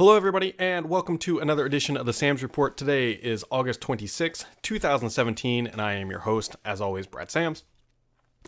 Hello, 0.00 0.16
everybody, 0.16 0.54
and 0.58 0.88
welcome 0.88 1.18
to 1.18 1.40
another 1.40 1.66
edition 1.66 1.94
of 1.94 2.06
the 2.06 2.14
Sams 2.14 2.42
Report. 2.42 2.74
Today 2.74 3.10
is 3.10 3.44
August 3.50 3.82
26, 3.82 4.46
2017, 4.62 5.66
and 5.66 5.78
I 5.78 5.92
am 5.92 6.10
your 6.10 6.20
host, 6.20 6.56
as 6.64 6.80
always, 6.80 7.06
Brad 7.06 7.30
Sams. 7.30 7.64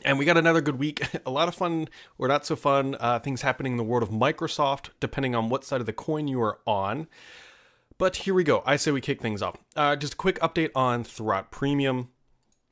And 0.03 0.19
we 0.19 0.25
got 0.25 0.39
another 0.39 0.63
good 0.63 0.79
week. 0.79 1.03
A 1.27 1.31
lot 1.31 1.49
of 1.49 1.55
fun 1.55 1.91
or 2.17 2.27
not 2.27 2.47
so 2.47 2.57
fun 2.57 2.97
uh, 2.99 3.19
things 3.19 3.43
happening 3.43 3.73
in 3.73 3.77
the 3.77 3.85
world 3.85 4.03
of 4.03 4.09
Microsoft, 4.09 4.93
depending 4.99 5.35
on 5.35 5.51
what 5.51 5.63
side 5.63 5.81
of 5.81 5.87
the 5.87 5.93
coin 5.93 6.27
you 6.27 6.41
are 6.41 6.59
on. 6.67 7.07
But 7.99 8.17
here 8.17 8.33
we 8.33 8.45
go. 8.45 8.63
I 8.65 8.77
say 8.77 8.91
we 8.91 9.03
kick 9.03 9.21
things 9.21 9.43
off. 9.43 9.59
Uh, 9.77 9.95
just 9.95 10.15
a 10.15 10.17
quick 10.17 10.41
update 10.41 10.71
on 10.75 11.05
Thurrott 11.05 11.51
Premium. 11.51 12.09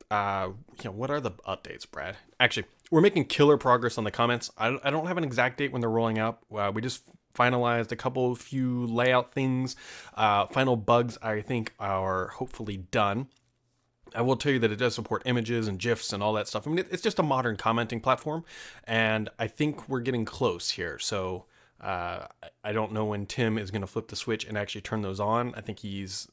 Uh, 0.09 0.53
you 0.79 0.85
know, 0.85 0.91
what 0.91 1.11
are 1.11 1.19
the 1.19 1.29
updates, 1.47 1.85
Brad? 1.87 2.17
Actually, 2.39 2.65
we're 2.89 3.01
making 3.01 3.25
killer 3.25 3.57
progress 3.57 3.99
on 3.99 4.05
the 4.05 4.11
comments. 4.11 4.49
I, 4.57 4.79
I 4.83 4.89
don't 4.89 5.05
have 5.05 5.19
an 5.19 5.23
exact 5.23 5.59
date 5.59 5.71
when 5.71 5.81
they're 5.81 5.89
rolling 5.91 6.17
out. 6.17 6.39
Uh, 6.51 6.71
we 6.73 6.81
just 6.81 7.03
finalized 7.33 7.91
a 7.91 7.95
couple 7.95 8.31
of 8.31 8.39
few 8.39 8.85
layout 8.87 9.33
things. 9.33 9.75
Uh, 10.13 10.45
final 10.47 10.75
bugs, 10.75 11.17
I 11.21 11.41
think, 11.41 11.73
are 11.79 12.27
hopefully 12.27 12.77
done. 12.77 13.27
I 14.13 14.21
will 14.21 14.35
tell 14.35 14.51
you 14.51 14.59
that 14.59 14.71
it 14.71 14.75
does 14.77 14.95
support 14.95 15.23
images 15.25 15.67
and 15.67 15.79
GIFs 15.79 16.11
and 16.11 16.21
all 16.21 16.33
that 16.33 16.47
stuff. 16.47 16.67
I 16.67 16.71
mean, 16.71 16.85
it's 16.91 17.01
just 17.01 17.19
a 17.19 17.23
modern 17.23 17.55
commenting 17.55 18.01
platform, 18.01 18.43
and 18.83 19.29
I 19.39 19.47
think 19.47 19.87
we're 19.87 20.01
getting 20.01 20.25
close 20.25 20.71
here. 20.71 20.99
So 20.99 21.45
uh, 21.79 22.27
I 22.63 22.73
don't 22.73 22.91
know 22.91 23.05
when 23.05 23.25
Tim 23.25 23.57
is 23.57 23.71
going 23.71 23.81
to 23.81 23.87
flip 23.87 24.09
the 24.09 24.15
switch 24.15 24.45
and 24.45 24.57
actually 24.57 24.81
turn 24.81 25.01
those 25.01 25.19
on. 25.19 25.53
I 25.55 25.61
think 25.61 25.79
he's 25.79 26.27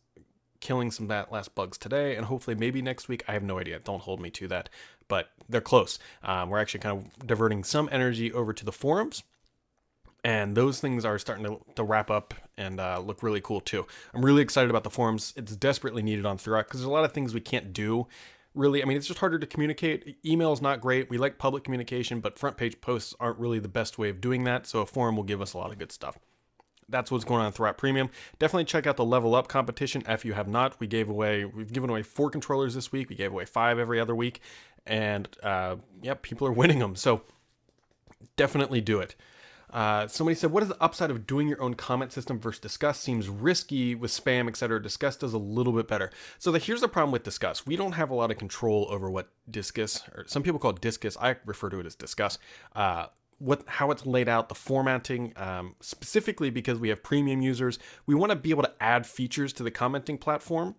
killing 0.60 0.91
some 0.91 1.07
that 1.07 1.30
last 1.30 1.55
bugs 1.55 1.79
today, 1.79 2.16
and 2.16 2.27
hopefully 2.27 2.57
maybe 2.57 2.83
next 2.83 3.09
week. 3.09 3.23
I 3.29 3.33
have 3.33 3.45
no 3.45 3.59
idea. 3.59 3.79
Don't 3.79 4.02
hold 4.02 4.21
me 4.21 4.30
to 4.30 4.49
that, 4.49 4.69
but 5.07 5.30
they're 5.49 5.60
close. 5.60 5.99
Um, 6.23 6.51
we're 6.51 6.59
actually 6.59 6.80
kind 6.80 6.99
of 6.99 7.27
diverting 7.27 7.62
some 7.62 7.88
energy 7.93 8.33
over 8.33 8.52
to 8.52 8.65
the 8.65 8.73
forums 8.73 9.23
and 10.29 10.54
those 10.54 10.79
things 10.79 11.07
are 11.07 11.18
starting 11.18 11.46
to, 11.46 11.59
to 11.74 11.82
wrap 11.82 12.10
up 12.10 12.34
and 12.59 12.79
uh, 12.79 13.01
look 13.01 13.23
really 13.23 13.40
cool 13.40 13.62
too. 13.62 13.87
I'm 14.12 14.23
really 14.23 14.43
excited 14.43 14.68
about 14.68 14.84
the 14.84 14.90
forums. 14.90 15.32
It's 15.37 15.57
desperately 15.57 16.02
needed 16.02 16.26
on 16.26 16.37
Thurrott 16.37 16.66
because 16.66 16.80
there's 16.80 16.88
a 16.88 16.93
lot 16.93 17.07
of 17.07 17.12
things 17.12 17.32
we 17.32 17.40
can't 17.40 17.73
do. 17.73 18.07
Really, 18.54 18.82
I 18.82 18.84
mean, 18.84 18.99
it's 18.99 19.06
just 19.06 19.21
harder 19.21 19.38
to 19.38 19.46
communicate. 19.46 20.18
Email 20.26 20.52
is 20.52 20.60
not 20.60 20.82
great. 20.82 21.09
We 21.09 21.16
like 21.16 21.38
public 21.38 21.65
communication, 21.65 22.21
but 22.21 22.38
front 22.38 22.59
page 22.59 22.79
posts 22.82 23.15
aren't 23.18 23.38
really 23.38 23.59
the 23.59 23.68
best 23.68 23.96
way 23.96 24.10
of 24.10 24.21
doing 24.21 24.45
that. 24.45 24.66
So 24.66 24.80
a 24.80 24.87
forum 24.87 25.16
will 25.16 25.24
give 25.24 25.40
us 25.40 25.54
a 25.54 25.59
lot 25.59 25.73
of 25.73 25.79
good 25.79 25.93
stuff. 25.93 26.18
That's 26.90 27.10
what's 27.10 27.24
going 27.24 27.40
on 27.40 27.51
Thurrott 27.54 27.79
Premium. 27.79 28.10
Definitely 28.38 28.66
check 28.66 28.87
out 28.87 28.99
the 28.99 29.06
Level 29.06 29.34
Up 29.34 29.49
competition 29.49 30.02
if 30.06 30.26
you 30.26 30.34
have 30.34 30.49
not. 30.49 30.79
We 30.79 30.87
gave 30.87 31.09
away, 31.09 31.46
we've 31.46 31.73
given 31.73 31.88
away 31.88 32.02
four 32.02 32.29
controllers 32.29 32.74
this 32.74 32.93
week. 32.93 33.09
We 33.09 33.16
gave 33.16 33.32
away 33.32 33.46
five 33.46 33.79
every 33.79 33.99
other 33.99 34.15
week, 34.15 34.43
and 34.87 35.26
uh, 35.43 35.76
yeah, 36.02 36.15
people 36.21 36.46
are 36.46 36.52
winning 36.60 36.80
them. 36.80 36.96
So 36.96 37.23
definitely 38.37 38.82
do 38.82 39.01
it. 39.01 39.15
Uh, 39.71 40.07
somebody 40.07 40.35
said, 40.35 40.51
"What 40.51 40.63
is 40.63 40.69
the 40.69 40.83
upside 40.83 41.11
of 41.11 41.27
doing 41.27 41.49
your 41.49 41.61
own 41.61 41.74
comment 41.74 42.13
system 42.13 42.41
versus 42.41 42.61
Disqus? 42.61 42.97
Seems 42.97 43.29
risky 43.29 43.95
with 43.95 44.11
spam, 44.11 44.49
etc. 44.49 44.80
Disqus 44.80 45.19
does 45.19 45.35
a 45.35 45.38
little 45.38 45.73
bit 45.73 45.88
better." 45.88 46.11
So 46.38 46.51
the, 46.51 46.59
here's 46.59 46.80
the 46.80 46.88
problem 46.88 47.13
with 47.13 47.24
Disqus: 47.24 47.66
we 47.66 47.77
don't 47.77 47.93
have 47.93 48.11
a 48.11 48.15
lot 48.15 48.30
of 48.30 48.39
control 48.39 48.87
over 48.91 49.11
what 49.11 49.29
Disqus, 49.51 50.09
or 50.16 50.27
some 50.27 50.43
people 50.43 50.59
call 50.59 50.71
it 50.71 50.80
Discus. 50.80 51.16
I 51.21 51.37
refer 51.45 51.69
to 51.71 51.80
it 51.80 51.87
as 51.87 51.96
Disqus. 51.96 52.39
Uh, 52.74 53.07
what 53.39 53.63
how 53.66 53.91
it's 53.91 54.05
laid 54.05 54.29
out, 54.29 54.49
the 54.49 54.55
formatting, 54.55 55.33
um, 55.37 55.77
specifically 55.80 56.51
because 56.51 56.79
we 56.79 56.89
have 56.89 57.02
premium 57.02 57.41
users, 57.41 57.79
we 58.07 58.15
want 58.15 58.30
to 58.30 58.37
be 58.37 58.51
able 58.51 58.65
to 58.65 58.73
add 58.80 59.07
features 59.07 59.52
to 59.55 59.63
the 59.63 59.71
commenting 59.71 60.19
platform, 60.19 60.74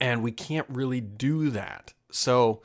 and 0.00 0.22
we 0.22 0.30
can't 0.30 0.66
really 0.68 1.00
do 1.00 1.50
that. 1.50 1.92
So 2.10 2.62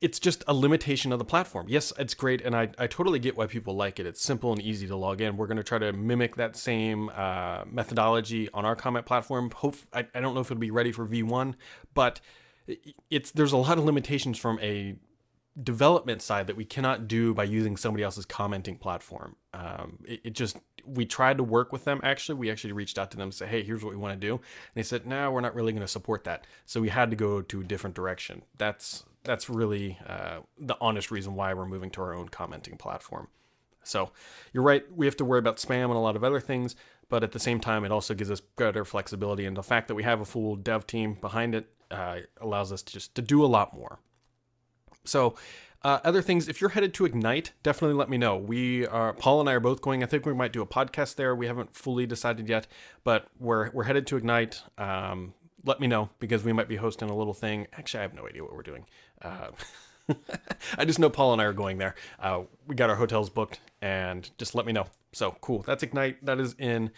it's 0.00 0.18
just 0.18 0.44
a 0.46 0.54
limitation 0.54 1.12
of 1.12 1.18
the 1.18 1.24
platform. 1.24 1.66
Yes, 1.68 1.92
it's 1.98 2.14
great, 2.14 2.40
and 2.40 2.54
I, 2.54 2.70
I 2.78 2.86
totally 2.86 3.18
get 3.18 3.36
why 3.36 3.46
people 3.46 3.74
like 3.74 4.00
it. 4.00 4.06
It's 4.06 4.22
simple 4.22 4.52
and 4.52 4.60
easy 4.60 4.86
to 4.86 4.96
log 4.96 5.20
in. 5.20 5.36
We're 5.36 5.46
going 5.46 5.56
to 5.56 5.62
try 5.62 5.78
to 5.78 5.92
mimic 5.92 6.36
that 6.36 6.56
same 6.56 7.10
uh, 7.14 7.64
methodology 7.70 8.48
on 8.52 8.64
our 8.64 8.76
comment 8.76 9.06
platform. 9.06 9.50
Hope 9.50 9.76
I, 9.92 10.06
I 10.14 10.20
don't 10.20 10.34
know 10.34 10.40
if 10.40 10.50
it'll 10.50 10.60
be 10.60 10.70
ready 10.70 10.92
for 10.92 11.06
V1, 11.06 11.54
but 11.94 12.20
it's 13.10 13.30
there's 13.30 13.52
a 13.52 13.56
lot 13.56 13.78
of 13.78 13.84
limitations 13.84 14.38
from 14.38 14.58
a 14.60 14.96
development 15.62 16.22
side 16.22 16.46
that 16.46 16.56
we 16.56 16.64
cannot 16.64 17.06
do 17.06 17.34
by 17.34 17.44
using 17.44 17.76
somebody 17.76 18.02
else's 18.02 18.24
commenting 18.24 18.76
platform. 18.76 19.36
Um, 19.52 19.98
it, 20.04 20.20
it, 20.24 20.32
just 20.32 20.56
we 20.86 21.04
tried 21.04 21.36
to 21.36 21.44
work 21.44 21.72
with 21.72 21.84
them. 21.84 22.00
Actually, 22.02 22.36
we 22.36 22.50
actually 22.50 22.72
reached 22.72 22.98
out 22.98 23.10
to 23.10 23.16
them 23.16 23.24
and 23.24 23.34
said, 23.34 23.48
"Hey, 23.48 23.62
here's 23.62 23.84
what 23.84 23.90
we 23.90 23.98
want 23.98 24.18
to 24.18 24.26
do," 24.26 24.34
and 24.34 24.42
they 24.74 24.82
said, 24.82 25.06
"No, 25.06 25.30
we're 25.30 25.40
not 25.40 25.54
really 25.54 25.72
going 25.72 25.82
to 25.82 25.88
support 25.88 26.24
that." 26.24 26.46
So 26.64 26.80
we 26.80 26.88
had 26.88 27.10
to 27.10 27.16
go 27.16 27.42
to 27.42 27.60
a 27.60 27.64
different 27.64 27.94
direction. 27.94 28.42
That's 28.56 29.04
that's 29.24 29.48
really 29.48 29.98
uh, 30.06 30.40
the 30.58 30.76
honest 30.80 31.10
reason 31.10 31.34
why 31.34 31.54
we're 31.54 31.66
moving 31.66 31.90
to 31.90 32.02
our 32.02 32.14
own 32.14 32.28
commenting 32.28 32.76
platform. 32.76 33.28
So 33.84 34.10
you're 34.52 34.62
right, 34.62 34.84
we 34.94 35.06
have 35.06 35.16
to 35.16 35.24
worry 35.24 35.38
about 35.38 35.56
spam 35.56 35.84
and 35.84 35.92
a 35.92 35.98
lot 35.98 36.16
of 36.16 36.24
other 36.24 36.40
things, 36.40 36.76
but 37.08 37.22
at 37.22 37.32
the 37.32 37.38
same 37.38 37.60
time, 37.60 37.84
it 37.84 37.92
also 37.92 38.14
gives 38.14 38.30
us 38.30 38.40
better 38.40 38.84
flexibility. 38.84 39.44
And 39.44 39.56
the 39.56 39.62
fact 39.62 39.88
that 39.88 39.94
we 39.94 40.02
have 40.02 40.20
a 40.20 40.24
full 40.24 40.56
dev 40.56 40.86
team 40.86 41.14
behind 41.20 41.54
it 41.54 41.68
uh, 41.90 42.20
allows 42.40 42.72
us 42.72 42.82
to 42.82 42.92
just 42.92 43.14
to 43.16 43.22
do 43.22 43.44
a 43.44 43.46
lot 43.46 43.74
more. 43.74 43.98
So 45.04 45.34
uh, 45.82 45.98
other 46.04 46.22
things, 46.22 46.48
if 46.48 46.60
you're 46.60 46.70
headed 46.70 46.94
to 46.94 47.04
Ignite, 47.04 47.52
definitely 47.62 47.96
let 47.96 48.08
me 48.08 48.16
know. 48.16 48.36
We 48.36 48.86
are 48.86 49.12
Paul 49.12 49.40
and 49.40 49.48
I 49.48 49.54
are 49.54 49.60
both 49.60 49.82
going. 49.82 50.02
I 50.02 50.06
think 50.06 50.24
we 50.24 50.32
might 50.32 50.52
do 50.52 50.62
a 50.62 50.66
podcast 50.66 51.16
there. 51.16 51.34
We 51.34 51.46
haven't 51.46 51.74
fully 51.74 52.06
decided 52.06 52.48
yet, 52.48 52.66
but 53.02 53.26
we're 53.38 53.70
we're 53.72 53.84
headed 53.84 54.06
to 54.08 54.16
Ignite. 54.16 54.62
Um, 54.78 55.34
let 55.64 55.80
me 55.80 55.86
know 55.86 56.10
because 56.18 56.44
we 56.44 56.52
might 56.52 56.68
be 56.68 56.76
hosting 56.76 57.10
a 57.10 57.16
little 57.16 57.34
thing. 57.34 57.66
Actually, 57.72 58.00
I 58.00 58.02
have 58.02 58.14
no 58.14 58.26
idea 58.26 58.42
what 58.42 58.54
we're 58.54 58.62
doing. 58.62 58.86
Uh, 59.20 59.48
I 60.78 60.84
just 60.84 60.98
know 60.98 61.10
Paul 61.10 61.32
and 61.32 61.42
I 61.42 61.44
are 61.44 61.52
going 61.52 61.78
there. 61.78 61.94
Uh, 62.18 62.42
we 62.66 62.74
got 62.74 62.90
our 62.90 62.96
hotels 62.96 63.30
booked, 63.30 63.60
and 63.80 64.28
just 64.38 64.54
let 64.54 64.66
me 64.66 64.72
know. 64.72 64.86
So 65.12 65.36
cool. 65.40 65.62
That's 65.62 65.82
Ignite. 65.82 66.24
That 66.24 66.40
is 66.40 66.54
in 66.58 66.90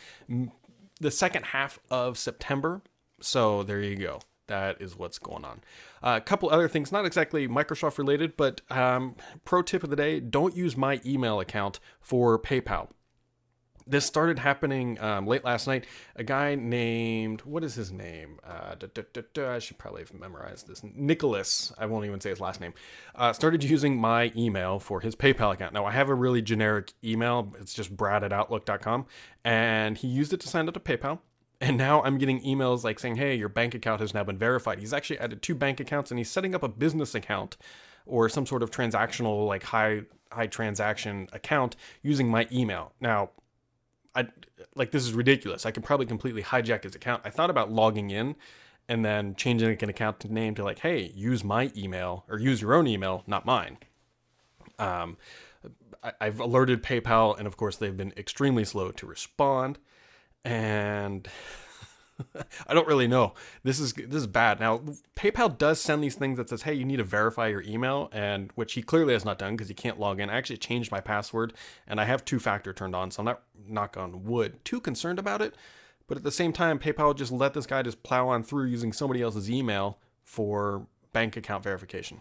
the 1.00 1.10
second 1.10 1.46
half 1.46 1.78
of 1.90 2.16
September. 2.18 2.82
So 3.20 3.62
there 3.62 3.80
you 3.80 3.96
go. 3.96 4.20
That 4.46 4.80
is 4.80 4.96
what's 4.96 5.18
going 5.18 5.44
on. 5.44 5.60
Uh, 6.02 6.18
a 6.18 6.20
couple 6.20 6.50
other 6.50 6.68
things, 6.68 6.92
not 6.92 7.06
exactly 7.06 7.48
Microsoft 7.48 7.96
related, 7.96 8.36
but 8.36 8.60
um, 8.70 9.16
pro 9.44 9.62
tip 9.62 9.82
of 9.82 9.90
the 9.90 9.96
day 9.96 10.20
don't 10.20 10.54
use 10.54 10.76
my 10.76 11.00
email 11.04 11.40
account 11.40 11.80
for 12.00 12.38
PayPal 12.38 12.90
this 13.86 14.06
started 14.06 14.38
happening 14.38 14.98
um, 15.00 15.26
late 15.26 15.44
last 15.44 15.66
night. 15.66 15.86
A 16.16 16.24
guy 16.24 16.54
named 16.54 17.42
what 17.42 17.64
is 17.64 17.74
his 17.74 17.92
name? 17.92 18.38
Uh, 18.44 18.74
da, 18.76 18.88
da, 19.12 19.22
da, 19.32 19.54
I 19.54 19.58
should 19.58 19.78
probably 19.78 20.02
have 20.02 20.14
memorized 20.14 20.66
this. 20.66 20.82
Nicholas. 20.82 21.72
I 21.78 21.86
won't 21.86 22.06
even 22.06 22.20
say 22.20 22.30
his 22.30 22.40
last 22.40 22.60
name. 22.60 22.74
Uh, 23.14 23.32
started 23.32 23.62
using 23.64 23.98
my 23.98 24.32
email 24.36 24.78
for 24.78 25.00
his 25.00 25.14
PayPal 25.14 25.52
account. 25.52 25.72
Now 25.72 25.84
I 25.84 25.92
have 25.92 26.08
a 26.08 26.14
really 26.14 26.42
generic 26.42 26.92
email. 27.02 27.52
It's 27.60 27.74
just 27.74 27.94
brad 27.96 28.24
at 28.24 28.32
outlook.com, 28.32 29.06
and 29.44 29.98
he 29.98 30.08
used 30.08 30.32
it 30.32 30.40
to 30.40 30.48
sign 30.48 30.68
up 30.68 30.74
to 30.74 30.80
PayPal. 30.80 31.20
And 31.60 31.76
now 31.78 32.02
I'm 32.02 32.18
getting 32.18 32.40
emails 32.42 32.84
like 32.84 32.98
saying, 32.98 33.16
"Hey, 33.16 33.34
your 33.34 33.48
bank 33.48 33.74
account 33.74 34.00
has 34.00 34.12
now 34.12 34.24
been 34.24 34.38
verified." 34.38 34.80
He's 34.80 34.92
actually 34.92 35.18
added 35.18 35.40
two 35.42 35.54
bank 35.54 35.80
accounts, 35.80 36.10
and 36.10 36.18
he's 36.18 36.30
setting 36.30 36.54
up 36.54 36.62
a 36.62 36.68
business 36.68 37.14
account 37.14 37.56
or 38.06 38.28
some 38.28 38.44
sort 38.44 38.62
of 38.62 38.70
transactional, 38.70 39.46
like 39.46 39.62
high 39.64 40.02
high 40.32 40.46
transaction 40.46 41.28
account 41.32 41.76
using 42.02 42.28
my 42.28 42.46
email. 42.52 42.92
Now 43.00 43.30
I 44.14 44.28
like 44.74 44.90
this 44.90 45.04
is 45.04 45.12
ridiculous. 45.12 45.66
I 45.66 45.70
could 45.70 45.84
probably 45.84 46.06
completely 46.06 46.42
hijack 46.42 46.84
his 46.84 46.94
account. 46.94 47.22
I 47.24 47.30
thought 47.30 47.50
about 47.50 47.72
logging 47.72 48.10
in 48.10 48.36
and 48.88 49.04
then 49.04 49.34
changing 49.34 49.76
an 49.82 49.88
account 49.88 50.28
name 50.30 50.54
to 50.56 50.64
like, 50.64 50.80
hey, 50.80 51.12
use 51.14 51.42
my 51.42 51.72
email 51.76 52.24
or 52.28 52.38
use 52.38 52.60
your 52.60 52.74
own 52.74 52.86
email, 52.86 53.22
not 53.26 53.46
mine. 53.46 53.78
Um, 54.78 55.16
I, 56.02 56.12
I've 56.20 56.40
alerted 56.40 56.82
PayPal, 56.82 57.36
and 57.38 57.46
of 57.46 57.56
course 57.56 57.76
they've 57.76 57.96
been 57.96 58.12
extremely 58.16 58.64
slow 58.64 58.90
to 58.90 59.06
respond. 59.06 59.78
And 60.44 61.26
I 62.66 62.74
don't 62.74 62.86
really 62.86 63.08
know. 63.08 63.34
This 63.62 63.80
is 63.80 63.92
this 63.92 64.14
is 64.14 64.26
bad. 64.26 64.60
Now, 64.60 64.80
PayPal 65.16 65.56
does 65.56 65.80
send 65.80 66.02
these 66.02 66.14
things 66.14 66.36
that 66.38 66.48
says, 66.48 66.62
"Hey, 66.62 66.74
you 66.74 66.84
need 66.84 66.98
to 66.98 67.04
verify 67.04 67.48
your 67.48 67.62
email," 67.62 68.08
and 68.12 68.50
which 68.54 68.74
he 68.74 68.82
clearly 68.82 69.12
has 69.14 69.24
not 69.24 69.38
done 69.38 69.54
because 69.54 69.68
he 69.68 69.74
can't 69.74 69.98
log 69.98 70.20
in. 70.20 70.30
I 70.30 70.36
actually 70.36 70.58
changed 70.58 70.92
my 70.92 71.00
password, 71.00 71.54
and 71.86 72.00
I 72.00 72.04
have 72.04 72.24
two-factor 72.24 72.72
turned 72.72 72.94
on, 72.94 73.10
so 73.10 73.20
I'm 73.20 73.26
not 73.26 73.42
knock 73.66 73.96
on 73.96 74.24
wood 74.24 74.64
too 74.64 74.80
concerned 74.80 75.18
about 75.18 75.42
it. 75.42 75.54
But 76.06 76.18
at 76.18 76.24
the 76.24 76.30
same 76.30 76.52
time, 76.52 76.78
PayPal 76.78 77.16
just 77.16 77.32
let 77.32 77.54
this 77.54 77.66
guy 77.66 77.82
just 77.82 78.02
plow 78.02 78.28
on 78.28 78.42
through 78.42 78.66
using 78.66 78.92
somebody 78.92 79.22
else's 79.22 79.50
email 79.50 79.98
for 80.22 80.86
bank 81.12 81.36
account 81.36 81.64
verification. 81.64 82.20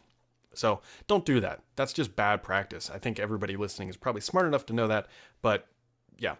So 0.53 0.81
don't 1.07 1.25
do 1.25 1.39
that. 1.41 1.61
That's 1.75 1.93
just 1.93 2.15
bad 2.15 2.43
practice. 2.43 2.89
I 2.89 2.99
think 2.99 3.19
everybody 3.19 3.57
listening 3.57 3.89
is 3.89 3.97
probably 3.97 4.21
smart 4.21 4.45
enough 4.45 4.65
to 4.67 4.73
know 4.73 4.87
that. 4.87 5.07
But 5.41 5.67
yeah, 6.17 6.35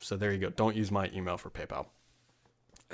so 0.00 0.16
there 0.16 0.32
you 0.32 0.38
go. 0.38 0.50
Don't 0.50 0.76
use 0.76 0.90
my 0.90 1.10
email 1.14 1.36
for 1.36 1.50
PayPal. 1.50 1.86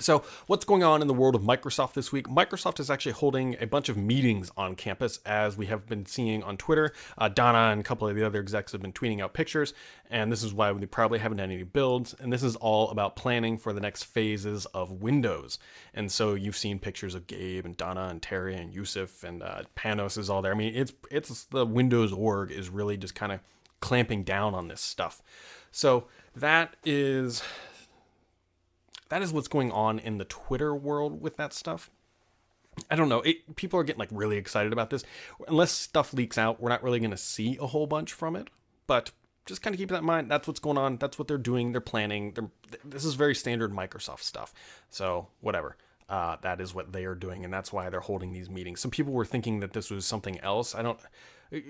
So, 0.01 0.25
what's 0.49 0.65
going 0.65 0.83
on 0.83 1.03
in 1.03 1.07
the 1.07 1.15
world 1.15 1.37
of 1.37 1.43
Microsoft 1.43 1.93
this 1.93 2.11
week? 2.11 2.27
Microsoft 2.27 2.81
is 2.81 2.91
actually 2.91 3.13
holding 3.13 3.55
a 3.61 3.67
bunch 3.69 3.89
of 3.89 3.97
meetings 3.97 4.51
on 4.57 4.75
campus, 4.75 5.21
as 5.25 5.57
we 5.57 5.67
have 5.67 5.87
been 5.87 6.05
seeing 6.05 6.43
on 6.43 6.57
Twitter. 6.57 6.93
Uh, 7.17 7.29
Dona 7.29 7.71
and 7.71 7.81
a 7.81 7.85
couple 7.85 8.09
of 8.09 8.17
the 8.17 8.27
other 8.27 8.41
execs 8.41 8.73
have 8.73 8.83
been 8.83 8.93
tweeting 8.93 9.23
out 9.23 9.35
pictures, 9.35 9.73
and 10.11 10.33
this 10.33 10.43
is 10.43 10.53
why 10.53 10.73
we 10.73 10.85
probably 10.87 11.21
haven't 11.21 11.39
had 11.39 11.49
any 11.49 11.63
builds. 11.63 12.13
And 12.19 12.33
this 12.33 12.43
is 12.43 12.57
all 12.57 12.91
about 12.91 13.15
planning 13.15 13.57
for 13.57 13.73
the 13.73 13.81
next 13.81 14.03
phases 14.03 14.67
of 14.67 14.91
Windows. 14.91 15.61
And 15.95 16.11
so, 16.11 16.35
you've 16.35 16.57
seen 16.57 16.81
pictures 16.81 17.15
of 17.15 17.29
Gabe 17.29 17.65
and 17.65 17.77
Dona 17.77 18.09
and 18.09 18.21
Terry 18.21 18.57
and 18.57 18.75
Yusuf 18.75 19.23
and 19.23 19.45
uh, 19.45 19.63
Panos 19.77 20.19
is 20.19 20.29
all 20.29 20.43
there. 20.43 20.51
I 20.51 20.57
mean, 20.57 20.75
it's 20.75 20.93
it's 21.09 21.45
the 21.45 21.65
Windows 21.65 22.13
org 22.13 22.51
is 22.51 22.69
really 22.69 22.97
just 22.97 23.15
kind 23.15 23.31
of 23.31 23.39
clamping 23.79 24.25
down 24.25 24.55
on 24.55 24.67
this 24.67 24.81
stuff. 24.81 25.23
So 25.71 26.07
that 26.35 26.75
is 26.85 27.45
that 29.15 29.23
is 29.23 29.33
what's 29.33 29.47
going 29.47 29.71
on 29.71 30.01
in 30.01 30.19
the 30.19 30.25
Twitter 30.25 30.75
world 30.75 31.23
with 31.23 31.37
that 31.37 31.53
stuff. 31.53 31.89
I 32.91 32.97
don't 32.97 33.09
know. 33.09 33.21
It, 33.21 33.55
people 33.55 33.79
are 33.79 33.85
getting 33.85 34.01
like 34.01 34.09
really 34.11 34.37
excited 34.37 34.73
about 34.73 34.91
this. 34.91 35.05
Unless 35.47 35.71
stuff 35.71 36.13
leaks 36.13 36.37
out, 36.37 36.61
we're 36.61 36.69
not 36.69 36.83
really 36.83 36.99
going 36.99 37.13
to 37.13 37.17
see 37.17 37.57
a 37.61 37.69
whole 37.69 37.87
bunch 37.87 38.13
from 38.13 38.35
it. 38.35 38.49
But 38.89 39.13
just 39.47 39.63
kind 39.63 39.73
of 39.73 39.79
keep 39.79 39.91
that 39.91 39.99
in 40.01 40.05
mind. 40.05 40.33
That's 40.33 40.49
what's 40.49 40.59
going 40.59 40.79
on. 40.79 40.97
That's 40.97 41.17
what 41.17 41.29
they're 41.29 41.39
doing. 41.39 41.71
They're 41.71 41.81
planning. 41.81 42.33
They're, 42.33 42.51
this 42.85 43.05
is 43.05 43.15
very 43.15 43.37
standard 43.37 43.71
Microsoft 43.71 44.23
stuff. 44.23 44.53
So 44.91 45.29
whatever. 45.41 45.77
Uh, 46.09 46.39
that 46.43 46.61
is 46.61 46.75
what 46.75 46.93
they 46.93 47.05
are 47.05 47.15
doing, 47.15 47.45
and 47.45 47.55
that's 47.55 47.73
why 47.73 47.91
they're 47.91 48.01
holding 48.01 48.33
these 48.33 48.51
meetings. 48.51 48.81
Some 48.81 48.91
people 48.91 49.13
were 49.13 49.25
thinking 49.25 49.61
that 49.61 49.75
this 49.75 49.93
was 49.93 50.05
something 50.05 50.41
else. 50.41 50.75
I 50.75 50.83
don't. 50.83 50.99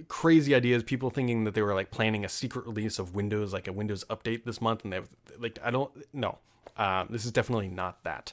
Crazy 0.08 0.54
ideas. 0.54 0.82
People 0.82 1.10
thinking 1.10 1.44
that 1.44 1.52
they 1.52 1.60
were 1.60 1.74
like 1.74 1.90
planning 1.90 2.24
a 2.24 2.28
secret 2.30 2.66
release 2.66 2.98
of 2.98 3.14
Windows, 3.14 3.52
like 3.52 3.68
a 3.68 3.72
Windows 3.72 4.02
update 4.08 4.44
this 4.44 4.62
month, 4.62 4.82
and 4.82 4.94
they 4.94 4.96
have 4.96 5.10
like 5.38 5.58
I 5.62 5.70
don't. 5.70 5.92
No, 6.14 6.38
uh, 6.76 7.04
this 7.08 7.24
is 7.24 7.32
definitely 7.32 7.68
not 7.68 8.02
that. 8.04 8.32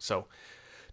So 0.00 0.26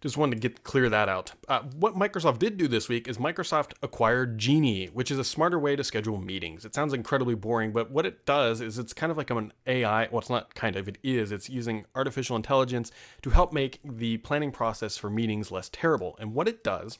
just 0.02 0.18
wanted 0.18 0.42
to 0.42 0.48
get 0.48 0.64
clear 0.64 0.90
that 0.90 1.08
out. 1.08 1.34
Uh, 1.48 1.62
what 1.76 1.94
Microsoft 1.94 2.40
did 2.40 2.58
do 2.58 2.68
this 2.68 2.90
week 2.90 3.08
is 3.08 3.20
Microsoft 3.20 3.74
acquired 3.84 4.40
Genee, 4.40 4.88
which 4.88 5.12
is 5.12 5.20
a 5.20 5.24
smarter 5.24 5.60
way 5.60 5.76
to 5.76 5.84
schedule 5.84 6.18
meetings. 6.18 6.66
It 6.66 6.74
sounds 6.74 6.92
incredibly 6.92 7.36
boring, 7.36 7.72
but 7.72 7.92
what 7.92 8.08
it 8.08 8.26
does 8.26 8.62
is 8.62 8.80
it's 8.80 8.94
kind 8.94 9.12
of 9.12 9.18
like 9.18 9.30
an 9.30 9.54
AI. 9.68 10.08
Well, 10.08 10.20
it's 10.20 10.30
not 10.30 10.56
kind 10.56 10.76
of, 10.76 10.88
it 10.88 10.98
is. 11.04 11.32
It's 11.32 11.50
using 11.50 11.86
artificial 11.96 12.36
intelligence 12.36 12.92
to 13.22 13.30
help 13.30 13.54
make 13.54 13.80
the 13.84 14.18
planning 14.18 14.52
process 14.52 14.98
for 14.98 15.12
meetings 15.12 15.52
less 15.52 15.70
terrible. 15.70 16.18
And 16.20 16.34
what 16.34 16.48
it 16.48 16.64
does 16.64 16.98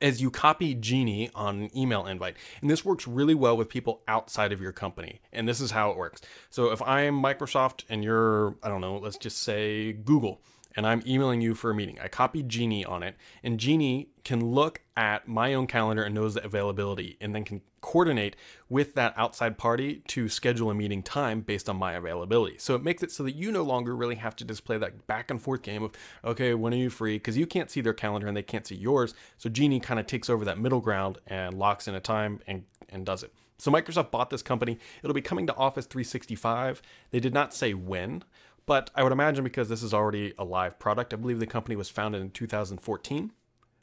is 0.00 0.20
you 0.20 0.30
copy 0.30 0.74
Genee 0.74 1.30
on 1.34 1.62
an 1.62 1.76
email 1.76 2.06
invite. 2.06 2.36
And 2.60 2.70
this 2.70 2.84
works 2.84 3.06
really 3.06 3.34
well 3.34 3.56
with 3.56 3.68
people 3.68 4.02
outside 4.08 4.52
of 4.52 4.60
your 4.60 4.72
company. 4.72 5.20
And 5.32 5.48
this 5.48 5.60
is 5.60 5.70
how 5.70 5.90
it 5.90 5.96
works. 5.96 6.20
So 6.50 6.70
if 6.70 6.82
I'm 6.82 7.22
Microsoft 7.22 7.84
and 7.88 8.02
you're, 8.02 8.56
I 8.62 8.68
don't 8.68 8.80
know, 8.80 8.98
let's 8.98 9.16
just 9.16 9.38
say 9.38 9.92
Google 9.92 10.40
and 10.76 10.86
I'm 10.86 11.02
emailing 11.06 11.40
you 11.40 11.54
for 11.54 11.70
a 11.70 11.74
meeting. 11.74 11.98
I 12.00 12.08
copy 12.08 12.42
Genee 12.42 12.84
on 12.84 13.02
it, 13.02 13.16
and 13.42 13.58
Genee 13.58 14.08
can 14.24 14.52
look 14.52 14.82
at 14.96 15.26
my 15.26 15.54
own 15.54 15.66
calendar 15.66 16.02
and 16.02 16.14
knows 16.14 16.34
the 16.34 16.44
availability, 16.44 17.16
and 17.20 17.34
then 17.34 17.44
can 17.44 17.60
coordinate 17.80 18.36
with 18.68 18.94
that 18.94 19.12
outside 19.16 19.58
party 19.58 20.02
to 20.06 20.28
schedule 20.28 20.70
a 20.70 20.74
meeting 20.74 21.02
time 21.02 21.40
based 21.40 21.68
on 21.68 21.76
my 21.76 21.92
availability. 21.94 22.56
So 22.58 22.74
it 22.74 22.82
makes 22.82 23.02
it 23.02 23.10
so 23.10 23.24
that 23.24 23.34
you 23.34 23.50
no 23.50 23.62
longer 23.62 23.94
really 23.94 24.14
have 24.14 24.36
to 24.36 24.44
display 24.44 24.78
that 24.78 25.06
back 25.06 25.30
and 25.30 25.42
forth 25.42 25.62
game 25.62 25.82
of, 25.82 25.92
okay, 26.24 26.54
when 26.54 26.72
are 26.72 26.76
you 26.76 26.90
free? 26.90 27.16
Because 27.16 27.36
you 27.36 27.46
can't 27.46 27.70
see 27.70 27.80
their 27.80 27.92
calendar 27.92 28.28
and 28.28 28.36
they 28.36 28.42
can't 28.42 28.66
see 28.66 28.76
yours. 28.76 29.14
So 29.36 29.50
Genee 29.50 29.80
kind 29.80 29.98
of 29.98 30.06
takes 30.06 30.30
over 30.30 30.44
that 30.44 30.58
middle 30.58 30.80
ground 30.80 31.18
and 31.26 31.58
locks 31.58 31.88
in 31.88 31.94
a 31.94 32.00
time 32.00 32.40
and, 32.46 32.64
and 32.88 33.04
does 33.04 33.24
it. 33.24 33.32
So 33.58 33.70
Microsoft 33.70 34.10
bought 34.10 34.30
this 34.30 34.42
company. 34.42 34.78
It'll 35.02 35.14
be 35.14 35.20
coming 35.20 35.46
to 35.46 35.54
Office 35.54 35.86
365. 35.86 36.82
They 37.10 37.20
did 37.20 37.32
not 37.32 37.54
say 37.54 37.74
when, 37.74 38.24
but 38.66 38.90
I 38.94 39.02
would 39.02 39.12
imagine 39.12 39.44
because 39.44 39.68
this 39.68 39.82
is 39.82 39.92
already 39.92 40.34
a 40.38 40.44
live 40.44 40.78
product, 40.78 41.12
I 41.12 41.16
believe 41.16 41.40
the 41.40 41.46
company 41.46 41.76
was 41.76 41.88
founded 41.88 42.22
in 42.22 42.30
2014, 42.30 43.32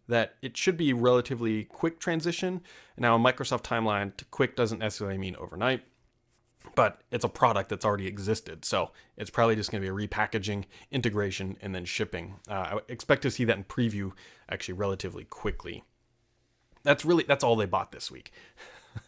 that 0.07 0.35
it 0.41 0.57
should 0.57 0.77
be 0.77 0.93
relatively 0.93 1.65
quick 1.65 1.99
transition. 1.99 2.61
Now, 2.97 3.15
a 3.15 3.19
Microsoft 3.19 3.63
timeline 3.63 4.15
to 4.17 4.25
quick 4.25 4.55
doesn't 4.55 4.79
necessarily 4.79 5.17
mean 5.17 5.35
overnight, 5.37 5.83
but 6.75 7.01
it's 7.11 7.25
a 7.25 7.29
product 7.29 7.69
that's 7.69 7.85
already 7.85 8.07
existed. 8.07 8.65
So 8.65 8.91
it's 9.17 9.29
probably 9.29 9.55
just 9.55 9.71
going 9.71 9.83
to 9.83 9.93
be 9.93 10.05
a 10.05 10.07
repackaging, 10.07 10.65
integration, 10.91 11.57
and 11.61 11.75
then 11.75 11.85
shipping. 11.85 12.35
Uh, 12.49 12.53
I 12.53 12.79
expect 12.87 13.21
to 13.23 13.31
see 13.31 13.43
that 13.45 13.57
in 13.57 13.63
preview 13.65 14.13
actually 14.49 14.73
relatively 14.75 15.25
quickly. 15.25 15.83
That's 16.83 17.03
really 17.03 17.25
that's 17.27 17.43
all 17.43 17.55
they 17.55 17.65
bought 17.65 17.91
this 17.91 18.09
week. 18.09 18.31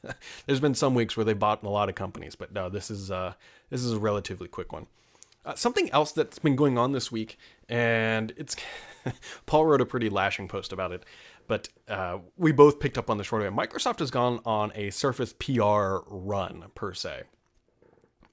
There's 0.45 0.59
been 0.59 0.75
some 0.75 0.93
weeks 0.93 1.15
where 1.15 1.25
they 1.25 1.33
bought 1.33 1.63
a 1.63 1.69
lot 1.69 1.89
of 1.89 1.95
companies, 1.95 2.35
but 2.35 2.53
no, 2.53 2.69
this 2.69 2.91
is 2.91 3.09
uh, 3.09 3.33
this 3.69 3.83
is 3.83 3.93
a 3.93 3.99
relatively 3.99 4.47
quick 4.47 4.73
one. 4.73 4.87
Uh, 5.43 5.55
something 5.55 5.89
else 5.91 6.11
that's 6.11 6.37
been 6.39 6.55
going 6.55 6.77
on 6.77 6.91
this 6.91 7.11
week, 7.11 7.37
and 7.67 8.31
it's 8.37 8.55
Paul 9.45 9.65
wrote 9.65 9.81
a 9.81 9.85
pretty 9.85 10.09
lashing 10.09 10.47
post 10.47 10.71
about 10.71 10.91
it, 10.91 11.03
but 11.47 11.69
uh, 11.87 12.19
we 12.37 12.51
both 12.51 12.79
picked 12.79 12.97
up 12.97 13.09
on 13.09 13.17
the 13.17 13.23
short 13.23 13.41
way. 13.41 13.49
Microsoft 13.49 13.99
has 13.99 14.11
gone 14.11 14.39
on 14.45 14.71
a 14.75 14.91
Surface 14.91 15.33
PR 15.33 15.97
run 16.07 16.65
per 16.75 16.93
se. 16.93 17.23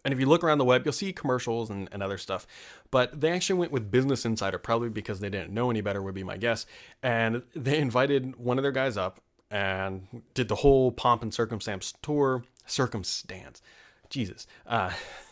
And 0.04 0.14
if 0.14 0.20
you 0.20 0.26
look 0.26 0.44
around 0.44 0.58
the 0.58 0.64
web, 0.64 0.82
you'll 0.84 0.92
see 0.92 1.12
commercials 1.12 1.70
and, 1.70 1.88
and, 1.92 2.02
other 2.02 2.18
stuff. 2.18 2.46
But 2.90 3.20
they 3.20 3.30
actually 3.30 3.58
went 3.58 3.72
with 3.72 3.90
Business 3.90 4.24
Insider, 4.24 4.58
probably 4.58 4.88
because 4.88 5.20
they 5.20 5.28
didn't 5.28 5.52
know 5.52 5.70
any 5.70 5.80
better, 5.80 6.00
would 6.00 6.14
be 6.14 6.22
my 6.22 6.36
guess. 6.36 6.66
And 7.02 7.42
they 7.54 7.78
invited 7.78 8.36
one 8.36 8.58
of 8.58 8.62
their 8.62 8.72
guys 8.72 8.96
up 8.96 9.20
and 9.50 10.22
did 10.34 10.48
the 10.48 10.54
whole 10.56 10.92
pomp 10.92 11.22
and 11.22 11.34
circumstance 11.34 11.92
tour. 12.00 12.44
Circumstance. 12.64 13.60
Jesus. 14.08 14.46
Uh, 14.66 14.92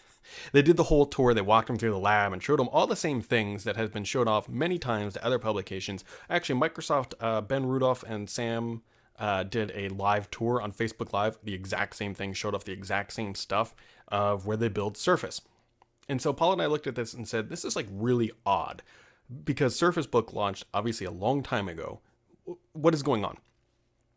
they 0.53 0.63
did 0.63 0.77
the 0.77 0.85
whole 0.85 1.07
tour. 1.07 1.35
They 1.35 1.41
walked 1.41 1.71
him 1.71 1.77
through 1.77 1.91
the 1.91 1.99
lab 1.99 2.33
and 2.33 2.43
showed 2.43 2.61
him 2.61 2.69
all 2.69 2.87
the 2.87 2.97
same 2.97 3.21
things 3.21 3.65
that 3.65 3.77
has 3.77 3.91
been 3.91 4.05
showed 4.05 4.29
off 4.29 4.49
many 4.49 4.79
times 4.79 5.15
to 5.15 5.25
other 5.25 5.39
publications. 5.39 6.05
Actually, 6.29 6.61
Microsoft, 6.61 7.15
uh, 7.21 7.41
Ben 7.41 7.67
Rudolph 7.67 8.03
and 8.03 8.29
Sam 8.29 8.83
uh, 9.19 9.43
did 9.43 9.73
a 9.75 9.89
live 9.89 10.31
tour 10.31 10.61
on 10.61 10.73
Facebook 10.73 11.13
Live. 11.13 11.39
The 11.43 11.55
exact 11.55 11.97
same 11.97 12.15
thing 12.15 12.33
showed 12.33 12.55
off 12.55 12.65
the 12.65 12.73
exact 12.73 13.13
same 13.13 13.35
stuff 13.35 13.75
of 14.09 14.47
where 14.47 14.57
they 14.57 14.69
build 14.69 14.97
Surface. 14.97 15.41
And 16.09 16.23
so 16.23 16.33
Paul 16.33 16.53
and 16.53 16.63
I 16.63 16.67
looked 16.67 16.87
at 16.87 16.95
this 16.95 17.15
and 17.15 17.27
said, 17.27 17.49
this 17.49 17.65
is 17.65 17.77
like 17.77 17.89
really 17.91 18.31
odd 18.45 18.83
because 19.45 19.75
Surface 19.75 20.07
Book 20.07 20.33
launched 20.33 20.65
obviously 20.73 21.07
a 21.07 21.11
long 21.11 21.43
time 21.43 21.69
ago. 21.69 22.01
What 22.73 22.95
is 22.95 23.03
going 23.03 23.25
on? 23.25 23.39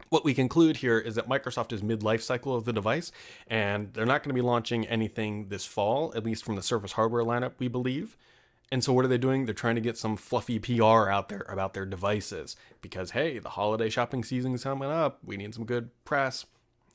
What 0.09 0.25
we 0.25 0.33
conclude 0.33 0.77
here 0.77 0.97
is 0.97 1.15
that 1.15 1.29
Microsoft 1.29 1.71
is 1.71 1.83
mid-life 1.83 2.21
cycle 2.21 2.55
of 2.55 2.65
the 2.65 2.73
device, 2.73 3.11
and 3.47 3.93
they're 3.93 4.05
not 4.05 4.23
going 4.23 4.35
to 4.35 4.41
be 4.41 4.45
launching 4.45 4.85
anything 4.87 5.49
this 5.49 5.65
fall, 5.65 6.11
at 6.15 6.23
least 6.23 6.43
from 6.43 6.55
the 6.55 6.63
Surface 6.63 6.93
hardware 6.93 7.23
lineup, 7.23 7.53
we 7.59 7.67
believe. 7.67 8.17
And 8.71 8.83
so 8.83 8.93
what 8.93 9.03
are 9.05 9.09
they 9.09 9.17
doing? 9.17 9.45
They're 9.45 9.53
trying 9.53 9.75
to 9.75 9.81
get 9.81 9.97
some 9.97 10.15
fluffy 10.15 10.59
PR 10.59 11.09
out 11.09 11.29
there 11.29 11.45
about 11.49 11.73
their 11.73 11.85
devices 11.85 12.55
because 12.81 13.11
hey, 13.11 13.39
the 13.39 13.49
holiday 13.49 13.89
shopping 13.89 14.23
season 14.23 14.53
is 14.53 14.63
coming 14.63 14.89
up. 14.89 15.19
We 15.23 15.37
need 15.37 15.55
some 15.55 15.65
good 15.65 15.89
press. 16.05 16.45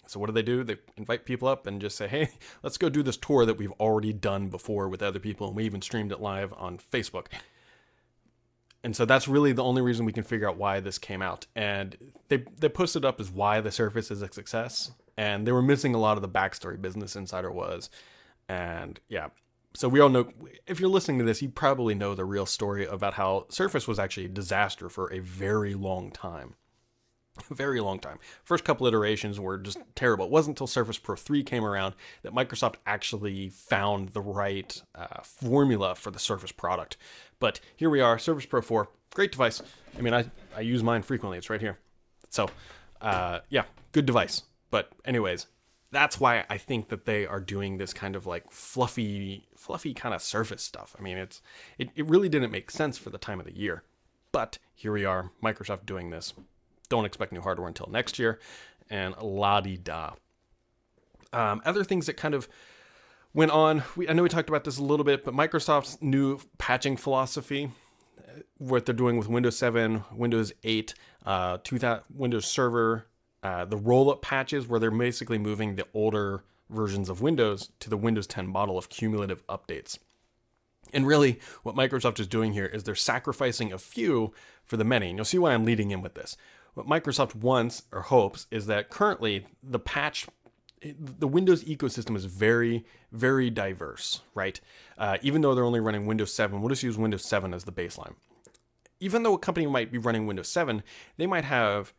So 0.06 0.20
what 0.20 0.26
do 0.26 0.32
they 0.32 0.42
do? 0.42 0.62
They 0.62 0.76
invite 0.96 1.24
people 1.24 1.48
up 1.48 1.66
and 1.66 1.80
just 1.80 1.96
say, 1.96 2.06
"Hey, 2.06 2.28
let's 2.62 2.76
go 2.78 2.88
do 2.88 3.02
this 3.02 3.16
tour 3.16 3.44
that 3.46 3.58
we've 3.58 3.72
already 3.72 4.12
done 4.12 4.50
before 4.50 4.88
with 4.88 5.02
other 5.02 5.18
people, 5.18 5.48
and 5.48 5.56
we 5.56 5.64
even 5.64 5.82
streamed 5.82 6.12
it 6.12 6.20
live 6.20 6.52
on 6.52 6.78
Facebook." 6.78 7.26
And 8.84 8.94
so 8.94 9.06
that's 9.06 9.26
really 9.26 9.52
the 9.52 9.64
only 9.64 9.80
reason 9.80 10.04
we 10.04 10.12
can 10.12 10.24
figure 10.24 10.48
out 10.48 10.58
why 10.58 10.78
this 10.78 10.98
came 10.98 11.22
out. 11.22 11.46
And 11.56 11.96
they 12.28 12.44
they 12.58 12.68
posted 12.68 13.04
up 13.04 13.18
as 13.18 13.30
why 13.30 13.62
the 13.62 13.72
Surface 13.72 14.10
is 14.10 14.20
a 14.20 14.30
success, 14.30 14.92
and 15.16 15.46
they 15.46 15.52
were 15.52 15.62
missing 15.62 15.94
a 15.94 15.98
lot 15.98 16.18
of 16.18 16.22
the 16.22 16.28
backstory 16.28 16.80
Business 16.80 17.16
Insider 17.16 17.50
was, 17.50 17.88
and 18.48 19.00
yeah. 19.08 19.28
So 19.76 19.88
we 19.88 19.98
all 19.98 20.10
know 20.10 20.28
if 20.66 20.78
you're 20.78 20.90
listening 20.90 21.18
to 21.18 21.24
this, 21.24 21.42
you 21.42 21.48
probably 21.48 21.94
know 21.94 22.14
the 22.14 22.26
real 22.26 22.46
story 22.46 22.84
about 22.86 23.14
how 23.14 23.46
Surface 23.48 23.88
was 23.88 23.98
actually 23.98 24.26
a 24.26 24.28
disaster 24.28 24.88
for 24.88 25.12
a 25.12 25.18
very 25.18 25.74
long 25.74 26.12
time. 26.12 26.54
Very 27.50 27.80
long 27.80 27.98
time. 27.98 28.18
First 28.44 28.64
couple 28.64 28.86
iterations 28.86 29.40
were 29.40 29.58
just 29.58 29.78
terrible. 29.96 30.26
It 30.26 30.30
wasn't 30.30 30.54
until 30.54 30.68
Surface 30.68 30.98
Pro 30.98 31.16
3 31.16 31.42
came 31.42 31.64
around 31.64 31.96
that 32.22 32.32
Microsoft 32.32 32.76
actually 32.86 33.48
found 33.48 34.10
the 34.10 34.20
right 34.20 34.80
uh, 34.94 35.20
formula 35.24 35.96
for 35.96 36.12
the 36.12 36.20
Surface 36.20 36.52
product. 36.52 36.96
But 37.44 37.60
here 37.76 37.90
we 37.90 38.00
are, 38.00 38.18
Surface 38.18 38.46
Pro 38.46 38.62
4, 38.62 38.88
great 39.12 39.30
device. 39.30 39.60
I 39.98 40.00
mean, 40.00 40.14
I, 40.14 40.24
I 40.56 40.60
use 40.60 40.82
mine 40.82 41.02
frequently. 41.02 41.36
It's 41.36 41.50
right 41.50 41.60
here. 41.60 41.78
So, 42.30 42.48
uh, 43.02 43.40
yeah, 43.50 43.64
good 43.92 44.06
device. 44.06 44.44
But 44.70 44.90
anyways, 45.04 45.46
that's 45.90 46.18
why 46.18 46.46
I 46.48 46.56
think 46.56 46.88
that 46.88 47.04
they 47.04 47.26
are 47.26 47.40
doing 47.40 47.76
this 47.76 47.92
kind 47.92 48.16
of 48.16 48.24
like 48.24 48.50
fluffy, 48.50 49.46
fluffy 49.56 49.92
kind 49.92 50.14
of 50.14 50.22
Surface 50.22 50.62
stuff. 50.62 50.96
I 50.98 51.02
mean, 51.02 51.18
it's 51.18 51.42
it, 51.76 51.90
it 51.94 52.06
really 52.06 52.30
didn't 52.30 52.50
make 52.50 52.70
sense 52.70 52.96
for 52.96 53.10
the 53.10 53.18
time 53.18 53.40
of 53.40 53.44
the 53.44 53.54
year. 53.54 53.82
But 54.32 54.56
here 54.74 54.92
we 54.92 55.04
are, 55.04 55.30
Microsoft 55.42 55.84
doing 55.84 56.08
this. 56.08 56.32
Don't 56.88 57.04
expect 57.04 57.30
new 57.30 57.42
hardware 57.42 57.68
until 57.68 57.90
next 57.90 58.18
year, 58.18 58.40
and 58.88 59.14
la 59.20 59.60
di 59.60 59.76
da. 59.76 60.14
Um, 61.34 61.60
other 61.66 61.84
things 61.84 62.06
that 62.06 62.16
kind 62.16 62.32
of 62.32 62.48
went 63.34 63.50
on. 63.50 63.82
We, 63.96 64.08
I 64.08 64.12
know 64.12 64.22
we 64.22 64.28
talked 64.28 64.48
about 64.48 64.64
this 64.64 64.78
a 64.78 64.82
little 64.82 65.04
bit, 65.04 65.24
but 65.24 65.34
Microsoft's 65.34 66.00
new 66.00 66.40
patching 66.56 66.96
philosophy, 66.96 67.70
uh, 68.18 68.40
what 68.58 68.86
they're 68.86 68.94
doing 68.94 69.18
with 69.18 69.28
Windows 69.28 69.58
7, 69.58 70.04
Windows 70.12 70.52
8, 70.62 70.94
uh, 71.26 71.58
2000, 71.62 72.04
Windows 72.14 72.46
Server, 72.46 73.06
uh, 73.42 73.64
the 73.64 73.76
roll-up 73.76 74.22
patches, 74.22 74.66
where 74.66 74.80
they're 74.80 74.90
basically 74.90 75.36
moving 75.36 75.74
the 75.74 75.86
older 75.92 76.44
versions 76.70 77.10
of 77.10 77.20
Windows 77.20 77.70
to 77.80 77.90
the 77.90 77.96
Windows 77.96 78.26
10 78.26 78.46
model 78.46 78.78
of 78.78 78.88
cumulative 78.88 79.46
updates. 79.48 79.98
And 80.92 81.06
really, 81.06 81.40
what 81.64 81.74
Microsoft 81.74 82.20
is 82.20 82.28
doing 82.28 82.52
here 82.52 82.66
is 82.66 82.84
they're 82.84 82.94
sacrificing 82.94 83.72
a 83.72 83.78
few 83.78 84.32
for 84.64 84.76
the 84.76 84.84
many. 84.84 85.08
And 85.08 85.18
you'll 85.18 85.24
see 85.24 85.38
why 85.38 85.52
I'm 85.52 85.64
leading 85.64 85.90
in 85.90 86.00
with 86.00 86.14
this. 86.14 86.36
What 86.74 86.86
Microsoft 86.86 87.34
wants 87.34 87.82
or 87.92 88.02
hopes 88.02 88.46
is 88.50 88.66
that 88.66 88.90
currently 88.90 89.46
the 89.62 89.78
patch 89.78 90.26
the 90.84 91.28
Windows 91.28 91.64
ecosystem 91.64 92.16
is 92.16 92.24
very, 92.24 92.84
very 93.12 93.50
diverse, 93.50 94.20
right? 94.34 94.60
Uh, 94.98 95.18
even 95.22 95.40
though 95.40 95.54
they're 95.54 95.64
only 95.64 95.80
running 95.80 96.06
Windows 96.06 96.32
7, 96.32 96.60
we'll 96.60 96.68
just 96.68 96.82
use 96.82 96.98
Windows 96.98 97.24
7 97.24 97.54
as 97.54 97.64
the 97.64 97.72
baseline. 97.72 98.14
Even 99.00 99.22
though 99.22 99.34
a 99.34 99.38
company 99.38 99.66
might 99.66 99.90
be 99.90 99.98
running 99.98 100.26
Windows 100.26 100.48
7, 100.48 100.82
they 101.16 101.26
might 101.26 101.44
have 101.44 101.92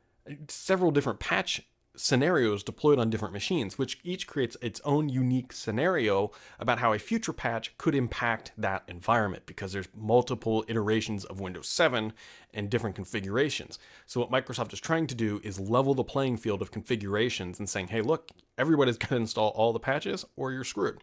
several 0.47 0.91
different 0.91 1.19
patch 1.19 1.61
scenarios 1.97 2.63
deployed 2.63 2.99
on 2.99 3.09
different 3.09 3.33
machines, 3.33 3.77
which 3.77 3.99
each 4.03 4.27
creates 4.27 4.57
its 4.61 4.81
own 4.85 5.09
unique 5.09 5.53
scenario 5.53 6.31
about 6.59 6.79
how 6.79 6.93
a 6.93 6.99
future 6.99 7.33
patch 7.33 7.77
could 7.77 7.95
impact 7.95 8.51
that 8.57 8.83
environment 8.87 9.45
because 9.45 9.73
there's 9.73 9.87
multiple 9.95 10.63
iterations 10.67 11.25
of 11.25 11.39
Windows 11.39 11.67
7 11.67 12.13
and 12.53 12.69
different 12.69 12.95
configurations. 12.95 13.79
So, 14.05 14.19
what 14.19 14.31
Microsoft 14.31 14.73
is 14.73 14.79
trying 14.79 15.07
to 15.07 15.15
do 15.15 15.41
is 15.43 15.59
level 15.59 15.93
the 15.93 16.03
playing 16.03 16.37
field 16.37 16.61
of 16.61 16.71
configurations 16.71 17.59
and 17.59 17.69
saying, 17.69 17.87
hey, 17.87 18.01
look, 18.01 18.29
everybody's 18.57 18.97
going 18.99 19.09
to 19.09 19.15
install 19.17 19.49
all 19.49 19.73
the 19.73 19.79
patches 19.79 20.25
or 20.35 20.51
you're 20.51 20.63
screwed. 20.63 20.99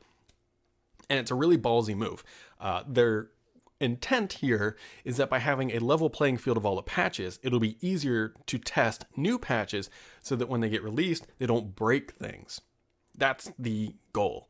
And 1.11 1.19
it's 1.19 1.31
a 1.31 1.35
really 1.35 1.59
ballsy 1.59 1.97
move. 1.97 2.25
Uh, 2.61 2.83
they're 2.87 3.31
intent 3.83 4.35
here 4.35 4.77
is 5.05 5.17
that 5.17 5.29
by 5.29 5.41
having 5.41 5.73
a 5.73 5.81
level 5.81 6.09
playing 6.09 6.39
field 6.39 6.57
of 6.57 6.65
all 6.65 6.77
the 6.77 6.83
patches, 6.83 7.39
it'll 7.43 7.61
be 7.61 7.77
easier 7.87 8.33
to 8.47 8.59
test 8.59 9.05
new 9.17 9.39
patches 9.39 9.91
so 10.23 10.37
that 10.37 10.49
when 10.49 10.61
they 10.61 10.69
get 10.69 10.83
released, 10.83 11.27
they 11.39 11.47
don't 11.47 11.75
break 11.75 12.13
things. 12.13 12.61
That's 13.17 13.53
the 13.59 13.95
goal. 14.13 14.49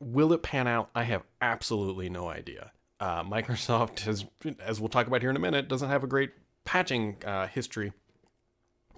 Will 0.00 0.32
it 0.32 0.42
pan 0.42 0.66
out? 0.66 0.88
I 0.94 1.02
have 1.02 1.24
absolutely 1.42 2.08
no 2.08 2.28
idea. 2.28 2.72
Uh, 2.98 3.22
Microsoft 3.24 4.00
has, 4.00 4.24
as 4.64 4.80
we'll 4.80 4.88
talk 4.88 5.06
about 5.06 5.20
here 5.20 5.30
in 5.30 5.36
a 5.36 5.40
minute, 5.40 5.68
doesn't 5.68 5.90
have 5.90 6.04
a 6.04 6.08
great 6.08 6.30
patching 6.64 7.16
uh, 7.26 7.48
history. 7.48 7.92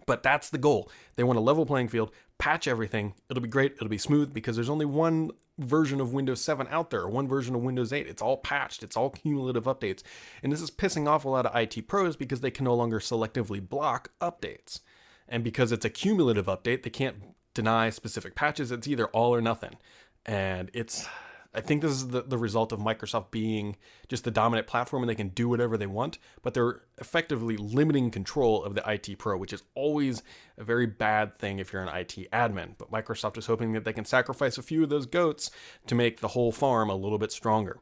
But 0.06 0.22
that's 0.22 0.48
the 0.48 0.58
goal. 0.58 0.90
They 1.16 1.24
want 1.24 1.38
a 1.38 1.42
level 1.42 1.66
playing 1.66 1.88
field, 1.88 2.12
patch 2.38 2.66
everything. 2.66 3.14
It'll 3.28 3.42
be 3.42 3.48
great. 3.48 3.72
It'll 3.74 3.88
be 3.88 3.98
smooth 3.98 4.32
because 4.32 4.56
there's 4.56 4.70
only 4.70 4.86
one 4.86 5.32
version 5.58 6.00
of 6.00 6.12
Windows 6.12 6.40
7 6.40 6.66
out 6.70 6.90
there, 6.90 7.06
one 7.08 7.28
version 7.28 7.54
of 7.54 7.62
Windows 7.62 7.92
8. 7.92 8.06
It's 8.06 8.22
all 8.22 8.36
patched, 8.38 8.82
it's 8.82 8.96
all 8.96 9.10
cumulative 9.10 9.64
updates. 9.64 10.02
And 10.42 10.52
this 10.52 10.62
is 10.62 10.70
pissing 10.70 11.08
off 11.08 11.24
a 11.24 11.28
lot 11.28 11.46
of 11.46 11.54
IT 11.54 11.88
pros 11.88 12.16
because 12.16 12.40
they 12.40 12.50
can 12.50 12.64
no 12.64 12.74
longer 12.74 13.00
selectively 13.00 13.66
block 13.66 14.10
updates. 14.20 14.80
And 15.28 15.44
because 15.44 15.72
it's 15.72 15.84
a 15.84 15.90
cumulative 15.90 16.46
update, 16.46 16.82
they 16.82 16.90
can't 16.90 17.16
deny 17.54 17.90
specific 17.90 18.34
patches. 18.34 18.72
It's 18.72 18.88
either 18.88 19.06
all 19.08 19.34
or 19.34 19.40
nothing. 19.40 19.76
And 20.24 20.70
it's 20.72 21.06
I 21.54 21.60
think 21.62 21.80
this 21.80 21.92
is 21.92 22.08
the, 22.08 22.22
the 22.22 22.36
result 22.36 22.72
of 22.72 22.78
Microsoft 22.78 23.30
being 23.30 23.76
just 24.08 24.24
the 24.24 24.30
dominant 24.30 24.66
platform 24.66 25.02
and 25.02 25.08
they 25.08 25.14
can 25.14 25.30
do 25.30 25.48
whatever 25.48 25.78
they 25.78 25.86
want, 25.86 26.18
but 26.42 26.52
they're 26.52 26.82
effectively 26.98 27.56
limiting 27.56 28.10
control 28.10 28.62
of 28.62 28.74
the 28.74 28.82
IT 28.88 29.18
pro, 29.18 29.36
which 29.38 29.54
is 29.54 29.62
always 29.74 30.22
a 30.58 30.64
very 30.64 30.86
bad 30.86 31.38
thing 31.38 31.58
if 31.58 31.72
you're 31.72 31.82
an 31.82 31.88
IT 31.88 32.30
admin. 32.32 32.74
But 32.76 32.92
Microsoft 32.92 33.38
is 33.38 33.46
hoping 33.46 33.72
that 33.72 33.84
they 33.84 33.94
can 33.94 34.04
sacrifice 34.04 34.58
a 34.58 34.62
few 34.62 34.82
of 34.82 34.90
those 34.90 35.06
goats 35.06 35.50
to 35.86 35.94
make 35.94 36.20
the 36.20 36.28
whole 36.28 36.52
farm 36.52 36.90
a 36.90 36.94
little 36.94 37.18
bit 37.18 37.32
stronger. 37.32 37.80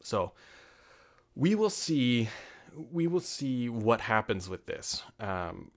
So 0.00 0.32
we 1.34 1.54
will 1.54 1.70
see 1.70 2.28
we 2.92 3.08
will 3.08 3.20
see 3.20 3.68
what 3.68 4.02
happens 4.02 4.48
with 4.48 4.66
this. 4.66 5.02
Um, 5.18 5.72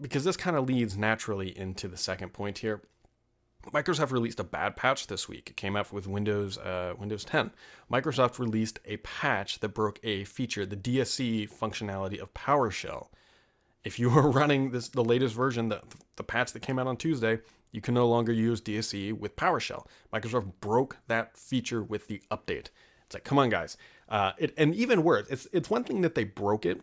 because 0.00 0.24
this 0.24 0.36
kind 0.36 0.56
of 0.56 0.66
leads 0.68 0.96
naturally 0.96 1.56
into 1.56 1.88
the 1.88 1.96
second 1.96 2.32
point 2.32 2.58
here 2.58 2.82
Microsoft 3.72 4.10
released 4.10 4.40
a 4.40 4.44
bad 4.44 4.76
patch 4.76 5.06
this 5.06 5.28
week. 5.28 5.50
It 5.50 5.56
came 5.56 5.76
out 5.76 5.92
with 5.92 6.06
Windows 6.06 6.58
uh, 6.58 6.94
Windows 6.98 7.24
10. 7.24 7.50
Microsoft 7.90 8.38
released 8.38 8.78
a 8.84 8.98
patch 8.98 9.60
that 9.60 9.70
broke 9.70 10.00
a 10.02 10.24
feature, 10.24 10.66
the 10.66 10.76
DSC 10.76 11.50
functionality 11.50 12.20
of 12.20 12.34
PowerShell. 12.34 13.08
If 13.82 13.98
you 13.98 14.10
are 14.18 14.30
running 14.30 14.70
this 14.70 14.88
the 14.88 15.04
latest 15.04 15.34
version, 15.34 15.68
the, 15.68 15.82
the 16.16 16.24
patch 16.24 16.52
that 16.52 16.60
came 16.60 16.78
out 16.78 16.86
on 16.86 16.96
Tuesday, 16.96 17.40
you 17.72 17.80
can 17.80 17.94
no 17.94 18.08
longer 18.08 18.32
use 18.32 18.60
DSC 18.60 19.12
with 19.12 19.36
PowerShell. 19.36 19.86
Microsoft 20.12 20.52
broke 20.60 20.98
that 21.08 21.36
feature 21.36 21.82
with 21.82 22.06
the 22.06 22.22
update. 22.30 22.68
It's 23.06 23.14
like, 23.14 23.24
come 23.24 23.38
on, 23.38 23.50
guys. 23.50 23.76
Uh, 24.08 24.32
it, 24.38 24.54
and 24.56 24.74
even 24.74 25.02
worse, 25.02 25.26
it's 25.30 25.48
it's 25.52 25.70
one 25.70 25.84
thing 25.84 26.02
that 26.02 26.14
they 26.14 26.24
broke 26.24 26.66
it, 26.66 26.82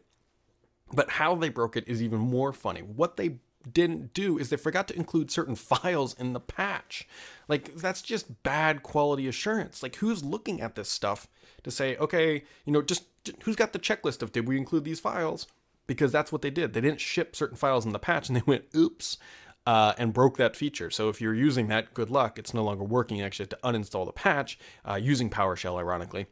but 0.93 1.11
how 1.11 1.35
they 1.35 1.49
broke 1.49 1.77
it 1.77 1.87
is 1.87 2.01
even 2.01 2.19
more 2.19 2.53
funny. 2.53 2.81
What 2.81 3.17
they 3.17 3.37
didn't 3.71 4.13
do 4.13 4.37
is 4.37 4.49
they 4.49 4.57
forgot 4.57 4.87
to 4.87 4.95
include 4.95 5.31
certain 5.31 5.55
files 5.55 6.15
in 6.19 6.33
the 6.33 6.39
patch. 6.39 7.07
Like 7.47 7.75
that's 7.75 8.01
just 8.01 8.43
bad 8.43 8.83
quality 8.83 9.27
assurance. 9.27 9.83
Like 9.83 9.97
who's 9.97 10.23
looking 10.23 10.61
at 10.61 10.75
this 10.75 10.89
stuff 10.89 11.27
to 11.63 11.71
say, 11.71 11.95
okay, 11.97 12.43
you 12.65 12.73
know, 12.73 12.81
just 12.81 13.05
who's 13.43 13.55
got 13.55 13.73
the 13.73 13.79
checklist 13.79 14.21
of 14.21 14.31
did 14.31 14.47
we 14.47 14.57
include 14.57 14.83
these 14.83 14.99
files? 14.99 15.47
Because 15.87 16.11
that's 16.11 16.31
what 16.31 16.41
they 16.41 16.49
did. 16.49 16.73
They 16.73 16.81
didn't 16.81 17.01
ship 17.01 17.35
certain 17.35 17.57
files 17.57 17.85
in 17.85 17.91
the 17.91 17.99
patch 17.99 18.29
and 18.29 18.35
they 18.35 18.43
went, 18.45 18.65
oops, 18.75 19.17
uh, 19.65 19.93
and 19.97 20.13
broke 20.13 20.37
that 20.37 20.55
feature. 20.55 20.89
So 20.89 21.09
if 21.09 21.21
you're 21.21 21.35
using 21.35 21.67
that, 21.67 21.93
good 21.93 22.09
luck. 22.09 22.39
It's 22.39 22.53
no 22.53 22.63
longer 22.63 22.83
working. 22.83 23.17
You 23.17 23.25
actually 23.25 23.43
have 23.43 23.49
to 23.49 23.59
uninstall 23.63 24.05
the 24.05 24.11
patch 24.11 24.57
uh, 24.87 24.95
using 24.95 25.29
PowerShell, 25.29 25.77
ironically. 25.77 26.27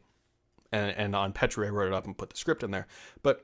And, 0.72 0.90
and 0.96 1.16
on 1.16 1.32
Petri, 1.32 1.66
I 1.66 1.70
wrote 1.70 1.88
it 1.88 1.94
up 1.94 2.06
and 2.06 2.16
put 2.16 2.30
the 2.30 2.36
script 2.36 2.62
in 2.62 2.70
there. 2.70 2.86
But 3.22 3.42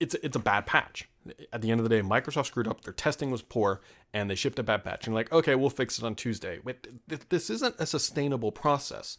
it's 0.00 0.14
it's 0.16 0.36
a 0.36 0.40
bad 0.40 0.66
patch. 0.66 1.08
At 1.52 1.60
the 1.60 1.70
end 1.70 1.80
of 1.80 1.88
the 1.88 1.94
day, 1.94 2.02
Microsoft 2.02 2.46
screwed 2.46 2.68
up. 2.68 2.82
Their 2.82 2.92
testing 2.92 3.30
was 3.30 3.42
poor, 3.42 3.80
and 4.14 4.30
they 4.30 4.34
shipped 4.34 4.58
a 4.58 4.62
bad 4.62 4.84
patch. 4.84 5.06
And 5.06 5.14
like, 5.14 5.30
okay, 5.32 5.54
we'll 5.54 5.70
fix 5.70 5.98
it 5.98 6.04
on 6.04 6.14
Tuesday. 6.14 6.58
But 6.64 6.86
this 7.28 7.50
isn't 7.50 7.74
a 7.78 7.86
sustainable 7.86 8.52
process. 8.52 9.18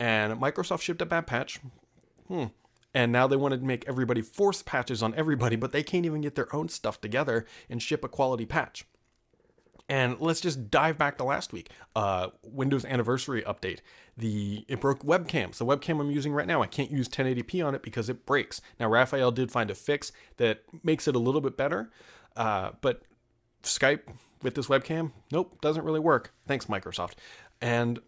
And 0.00 0.40
Microsoft 0.40 0.82
shipped 0.82 1.02
a 1.02 1.06
bad 1.06 1.26
patch. 1.26 1.60
Hmm. 2.28 2.46
And 2.92 3.10
now 3.10 3.26
they 3.26 3.36
want 3.36 3.54
to 3.54 3.60
make 3.60 3.84
everybody 3.88 4.22
force 4.22 4.62
patches 4.62 5.02
on 5.02 5.14
everybody, 5.14 5.56
but 5.56 5.72
they 5.72 5.82
can't 5.82 6.06
even 6.06 6.20
get 6.20 6.36
their 6.36 6.54
own 6.54 6.68
stuff 6.68 7.00
together 7.00 7.44
and 7.68 7.82
ship 7.82 8.04
a 8.04 8.08
quality 8.08 8.46
patch. 8.46 8.86
And 9.88 10.18
let's 10.18 10.40
just 10.40 10.70
dive 10.70 10.96
back 10.96 11.18
to 11.18 11.24
last 11.24 11.52
week. 11.52 11.70
Uh, 11.94 12.28
Windows 12.42 12.84
anniversary 12.84 13.42
update. 13.42 13.80
The 14.16 14.64
it 14.66 14.80
broke 14.80 15.04
webcams. 15.04 15.58
The 15.58 15.66
webcam 15.66 16.00
I'm 16.00 16.10
using 16.10 16.32
right 16.32 16.46
now, 16.46 16.62
I 16.62 16.66
can't 16.66 16.90
use 16.90 17.08
1080p 17.08 17.64
on 17.64 17.74
it 17.74 17.82
because 17.82 18.08
it 18.08 18.24
breaks. 18.24 18.62
Now 18.80 18.88
Rafael 18.88 19.30
did 19.30 19.52
find 19.52 19.70
a 19.70 19.74
fix 19.74 20.10
that 20.38 20.62
makes 20.82 21.06
it 21.06 21.14
a 21.14 21.18
little 21.18 21.42
bit 21.42 21.56
better, 21.56 21.90
uh, 22.34 22.70
but 22.80 23.02
Skype 23.62 24.02
with 24.42 24.54
this 24.54 24.66
webcam, 24.66 25.12
nope, 25.30 25.60
doesn't 25.60 25.84
really 25.84 26.00
work. 26.00 26.32
Thanks 26.46 26.66
Microsoft. 26.66 27.14
And 27.60 28.00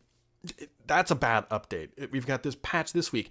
that's 0.87 1.11
a 1.11 1.15
bad 1.15 1.49
update. 1.51 2.11
We've 2.11 2.27
got 2.27 2.43
this 2.43 2.57
patch 2.63 2.93
this 2.93 3.13
week, 3.13 3.31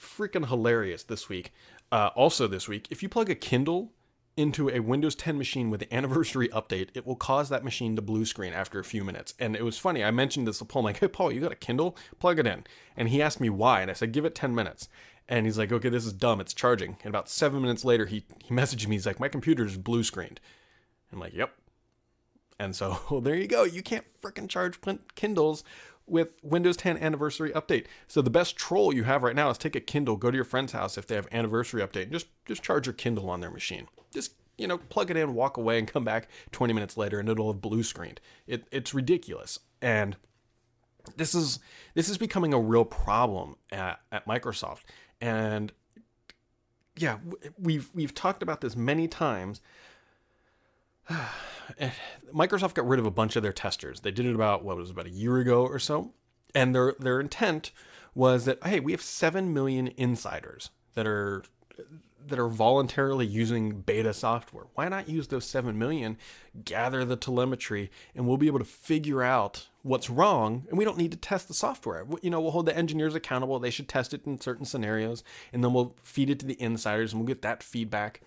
freaking 0.00 0.48
hilarious 0.48 1.02
this 1.04 1.28
week. 1.28 1.52
Uh, 1.90 2.10
also 2.14 2.46
this 2.46 2.68
week, 2.68 2.88
if 2.90 3.02
you 3.02 3.08
plug 3.08 3.28
a 3.28 3.34
Kindle 3.34 3.92
into 4.36 4.70
a 4.70 4.80
Windows 4.80 5.14
10 5.14 5.36
machine 5.36 5.70
with 5.70 5.80
the 5.80 5.94
anniversary 5.94 6.48
update, 6.48 6.88
it 6.94 7.06
will 7.06 7.16
cause 7.16 7.48
that 7.48 7.64
machine 7.64 7.96
to 7.96 8.02
blue 8.02 8.24
screen 8.24 8.52
after 8.52 8.78
a 8.78 8.84
few 8.84 9.04
minutes. 9.04 9.34
And 9.38 9.54
it 9.54 9.64
was 9.64 9.78
funny. 9.78 10.02
I 10.02 10.10
mentioned 10.10 10.46
this 10.46 10.58
to 10.58 10.64
Paul. 10.64 10.80
I'm 10.80 10.84
like, 10.86 11.00
hey, 11.00 11.08
Paul, 11.08 11.32
you 11.32 11.40
got 11.40 11.52
a 11.52 11.56
Kindle? 11.56 11.96
Plug 12.18 12.38
it 12.38 12.46
in. 12.46 12.64
And 12.96 13.08
he 13.08 13.20
asked 13.20 13.40
me 13.40 13.50
why. 13.50 13.82
And 13.82 13.90
I 13.90 13.94
said, 13.94 14.12
give 14.12 14.24
it 14.24 14.34
10 14.34 14.54
minutes. 14.54 14.88
And 15.28 15.46
he's 15.46 15.58
like, 15.58 15.72
okay, 15.72 15.88
this 15.88 16.06
is 16.06 16.12
dumb. 16.12 16.40
It's 16.40 16.54
charging. 16.54 16.96
And 17.02 17.10
about 17.10 17.28
seven 17.28 17.62
minutes 17.62 17.84
later, 17.84 18.06
he, 18.06 18.24
he 18.42 18.54
messaged 18.54 18.86
me. 18.86 18.96
He's 18.96 19.06
like, 19.06 19.20
my 19.20 19.28
computer 19.28 19.64
is 19.64 19.76
blue 19.76 20.02
screened. 20.02 20.40
I'm 21.12 21.20
like, 21.20 21.34
yep. 21.34 21.54
And 22.58 22.74
so 22.74 22.98
well, 23.10 23.20
there 23.20 23.36
you 23.36 23.46
go. 23.46 23.64
You 23.64 23.82
can't 23.82 24.04
freaking 24.22 24.48
charge 24.48 24.78
Kindles 25.14 25.64
with 26.06 26.28
Windows 26.42 26.76
10 26.76 26.98
anniversary 26.98 27.50
update. 27.52 27.86
So 28.08 28.22
the 28.22 28.30
best 28.30 28.56
troll 28.56 28.94
you 28.94 29.04
have 29.04 29.22
right 29.22 29.36
now 29.36 29.50
is 29.50 29.58
take 29.58 29.76
a 29.76 29.80
Kindle, 29.80 30.16
go 30.16 30.30
to 30.30 30.36
your 30.36 30.44
friend's 30.44 30.72
house 30.72 30.98
if 30.98 31.06
they 31.06 31.14
have 31.14 31.28
anniversary 31.32 31.82
update, 31.82 32.04
and 32.04 32.12
just 32.12 32.26
just 32.44 32.62
charge 32.62 32.86
your 32.86 32.94
Kindle 32.94 33.30
on 33.30 33.40
their 33.40 33.50
machine. 33.50 33.88
Just 34.12 34.34
you 34.58 34.66
know, 34.66 34.78
plug 34.78 35.10
it 35.10 35.16
in, 35.16 35.34
walk 35.34 35.56
away, 35.56 35.78
and 35.78 35.88
come 35.88 36.04
back 36.04 36.28
20 36.52 36.72
minutes 36.72 36.96
later, 36.96 37.18
and 37.18 37.28
it'll 37.28 37.52
have 37.52 37.60
blue 37.60 37.82
screened. 37.82 38.20
It, 38.46 38.64
it's 38.70 38.92
ridiculous, 38.92 39.58
and 39.80 40.16
this 41.16 41.34
is 41.34 41.58
this 41.94 42.08
is 42.08 42.18
becoming 42.18 42.52
a 42.52 42.60
real 42.60 42.84
problem 42.84 43.56
at, 43.70 44.00
at 44.10 44.26
Microsoft. 44.26 44.82
And 45.20 45.72
yeah, 46.96 47.18
we've 47.58 47.90
we've 47.94 48.14
talked 48.14 48.42
about 48.42 48.60
this 48.60 48.76
many 48.76 49.08
times. 49.08 49.60
Microsoft 52.34 52.74
got 52.74 52.86
rid 52.86 53.00
of 53.00 53.06
a 53.06 53.10
bunch 53.10 53.36
of 53.36 53.42
their 53.42 53.52
testers. 53.52 54.00
They 54.00 54.10
did 54.10 54.26
it 54.26 54.34
about 54.34 54.64
what 54.64 54.76
was 54.76 54.90
it, 54.90 54.92
about 54.92 55.06
a 55.06 55.10
year 55.10 55.38
ago 55.38 55.62
or 55.64 55.78
so, 55.78 56.12
and 56.54 56.74
their 56.74 56.94
their 56.98 57.20
intent 57.20 57.70
was 58.14 58.44
that 58.44 58.62
hey, 58.64 58.80
we 58.80 58.92
have 58.92 59.02
seven 59.02 59.52
million 59.52 59.88
insiders 59.96 60.70
that 60.94 61.06
are 61.06 61.42
that 62.28 62.38
are 62.38 62.48
voluntarily 62.48 63.26
using 63.26 63.80
beta 63.80 64.12
software. 64.12 64.66
Why 64.74 64.88
not 64.88 65.08
use 65.08 65.28
those 65.28 65.44
7 65.44 65.78
million, 65.78 66.16
gather 66.64 67.04
the 67.04 67.16
telemetry, 67.16 67.90
and 68.14 68.26
we'll 68.26 68.36
be 68.36 68.46
able 68.46 68.58
to 68.58 68.64
figure 68.64 69.22
out 69.22 69.68
what's 69.82 70.10
wrong, 70.10 70.66
and 70.68 70.78
we 70.78 70.84
don't 70.84 70.98
need 70.98 71.12
to 71.12 71.18
test 71.18 71.48
the 71.48 71.54
software. 71.54 72.06
You 72.22 72.30
know, 72.30 72.40
we'll 72.40 72.52
hold 72.52 72.66
the 72.66 72.76
engineers 72.76 73.14
accountable. 73.14 73.58
They 73.58 73.70
should 73.70 73.88
test 73.88 74.14
it 74.14 74.26
in 74.26 74.40
certain 74.40 74.64
scenarios, 74.64 75.24
and 75.52 75.62
then 75.62 75.72
we'll 75.72 75.96
feed 76.02 76.30
it 76.30 76.38
to 76.40 76.46
the 76.46 76.60
insiders, 76.60 77.12
and 77.12 77.20
we'll 77.20 77.28
get 77.28 77.42
that 77.42 77.62
feedback, 77.62 78.20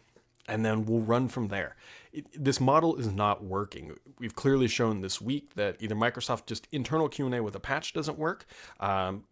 and 0.47 0.65
then 0.65 0.85
we'll 0.85 1.01
run 1.01 1.27
from 1.27 1.47
there. 1.47 1.75
It, 2.11 2.27
this 2.43 2.59
model 2.59 2.95
is 2.95 3.07
not 3.07 3.43
working. 3.43 3.95
We've 4.19 4.35
clearly 4.35 4.67
shown 4.67 5.01
this 5.01 5.19
week 5.19 5.55
that 5.55 5.77
either 5.79 5.95
Microsoft 5.95 6.45
just 6.45 6.67
internal 6.71 7.09
Q&A 7.09 7.41
with 7.41 7.55
a 7.55 7.59
patch 7.59 7.93
doesn't 7.93 8.17
work, 8.17 8.45
um, 8.79 9.25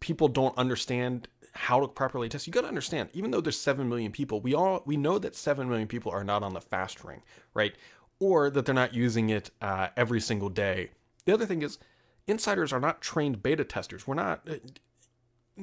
people 0.00 0.28
don't 0.28 0.56
understand 0.58 1.28
how 1.54 1.80
to 1.80 1.88
properly 1.88 2.28
test. 2.28 2.46
You 2.46 2.52
got 2.52 2.62
to 2.62 2.68
understand, 2.68 3.08
even 3.12 3.30
though 3.30 3.40
there's 3.40 3.58
7 3.58 3.88
million 3.88 4.12
people, 4.12 4.40
we 4.40 4.54
all 4.54 4.82
we 4.84 4.96
know 4.96 5.18
that 5.18 5.34
7 5.34 5.68
million 5.68 5.88
people 5.88 6.12
are 6.12 6.24
not 6.24 6.42
on 6.42 6.54
the 6.54 6.60
fast 6.60 7.02
ring, 7.04 7.22
right? 7.54 7.74
Or 8.18 8.50
that 8.50 8.66
they're 8.66 8.74
not 8.74 8.94
using 8.94 9.30
it 9.30 9.50
uh, 9.60 9.88
every 9.96 10.20
single 10.20 10.48
day. 10.48 10.90
The 11.24 11.32
other 11.32 11.46
thing 11.46 11.62
is 11.62 11.78
insiders 12.26 12.72
are 12.72 12.80
not 12.80 13.00
trained 13.00 13.42
beta 13.42 13.64
testers. 13.64 14.06
We're 14.06 14.14
not 14.14 14.48
uh, 14.48 15.62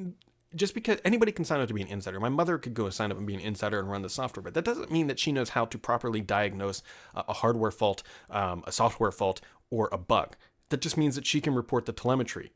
just 0.54 0.74
because 0.74 0.98
anybody 1.04 1.32
can 1.32 1.44
sign 1.44 1.60
up 1.60 1.68
to 1.68 1.74
be 1.74 1.82
an 1.82 1.88
insider. 1.88 2.20
My 2.20 2.28
mother 2.28 2.58
could 2.58 2.74
go 2.74 2.88
sign 2.90 3.10
up 3.10 3.18
and 3.18 3.26
be 3.26 3.34
an 3.34 3.40
insider 3.40 3.78
and 3.78 3.90
run 3.90 4.02
the 4.02 4.08
software, 4.08 4.42
but 4.42 4.54
that 4.54 4.64
doesn't 4.64 4.90
mean 4.90 5.06
that 5.08 5.18
she 5.18 5.32
knows 5.32 5.50
how 5.50 5.64
to 5.66 5.78
properly 5.78 6.20
diagnose 6.20 6.82
a, 7.14 7.32
hardware 7.32 7.70
fault, 7.70 8.02
um, 8.30 8.62
a 8.66 8.72
software 8.72 9.12
fault, 9.12 9.40
or 9.70 9.88
a 9.92 9.98
bug. 9.98 10.36
That 10.68 10.80
just 10.80 10.96
means 10.96 11.14
that 11.16 11.26
she 11.26 11.40
can 11.40 11.54
report 11.54 11.86
the 11.86 11.92
telemetry. 11.92 12.52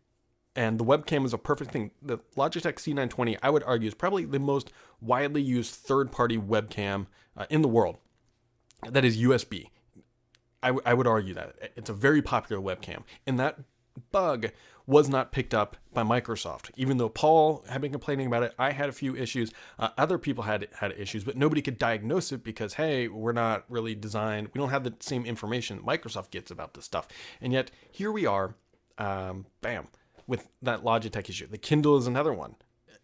And 0.56 0.78
the 0.78 0.84
webcam 0.84 1.24
is 1.24 1.32
a 1.32 1.38
perfect 1.38 1.70
thing. 1.70 1.92
The 2.02 2.18
Logitech 2.36 2.74
C920, 2.74 3.38
I 3.42 3.50
would 3.50 3.62
argue, 3.64 3.88
is 3.88 3.94
probably 3.94 4.24
the 4.24 4.40
most 4.40 4.72
widely 5.00 5.42
used 5.42 5.72
third 5.74 6.10
party 6.10 6.38
webcam 6.38 7.06
uh, 7.36 7.46
in 7.50 7.62
the 7.62 7.68
world 7.68 7.98
that 8.90 9.04
is 9.04 9.18
USB. 9.18 9.66
I, 10.62 10.68
w- 10.68 10.82
I 10.84 10.94
would 10.94 11.06
argue 11.06 11.34
that 11.34 11.72
it's 11.76 11.90
a 11.90 11.94
very 11.94 12.22
popular 12.22 12.60
webcam. 12.60 13.02
And 13.26 13.38
that 13.38 13.58
bug 14.10 14.50
was 14.86 15.08
not 15.08 15.32
picked 15.32 15.52
up 15.52 15.76
by 15.92 16.02
Microsoft. 16.02 16.70
Even 16.76 16.96
though 16.96 17.10
Paul 17.10 17.64
had 17.68 17.82
been 17.82 17.92
complaining 17.92 18.26
about 18.26 18.42
it, 18.42 18.54
I 18.58 18.72
had 18.72 18.88
a 18.88 18.92
few 18.92 19.14
issues. 19.14 19.50
Uh, 19.78 19.90
other 19.98 20.16
people 20.16 20.44
had 20.44 20.68
had 20.78 20.92
issues, 20.92 21.24
but 21.24 21.36
nobody 21.36 21.60
could 21.60 21.78
diagnose 21.78 22.32
it 22.32 22.42
because 22.42 22.74
hey, 22.74 23.06
we're 23.08 23.32
not 23.32 23.64
really 23.68 23.94
designed. 23.94 24.48
We 24.54 24.58
don't 24.58 24.70
have 24.70 24.84
the 24.84 24.94
same 25.00 25.26
information 25.26 25.80
Microsoft 25.80 26.30
gets 26.30 26.50
about 26.50 26.74
this 26.74 26.86
stuff. 26.86 27.06
And 27.40 27.52
yet 27.52 27.70
here 27.90 28.10
we 28.10 28.24
are, 28.24 28.54
um, 28.96 29.46
bam, 29.60 29.88
with 30.26 30.48
that 30.62 30.82
Logitech 30.82 31.28
issue. 31.28 31.46
The 31.46 31.58
Kindle 31.58 31.98
is 31.98 32.06
another 32.06 32.32
one 32.32 32.56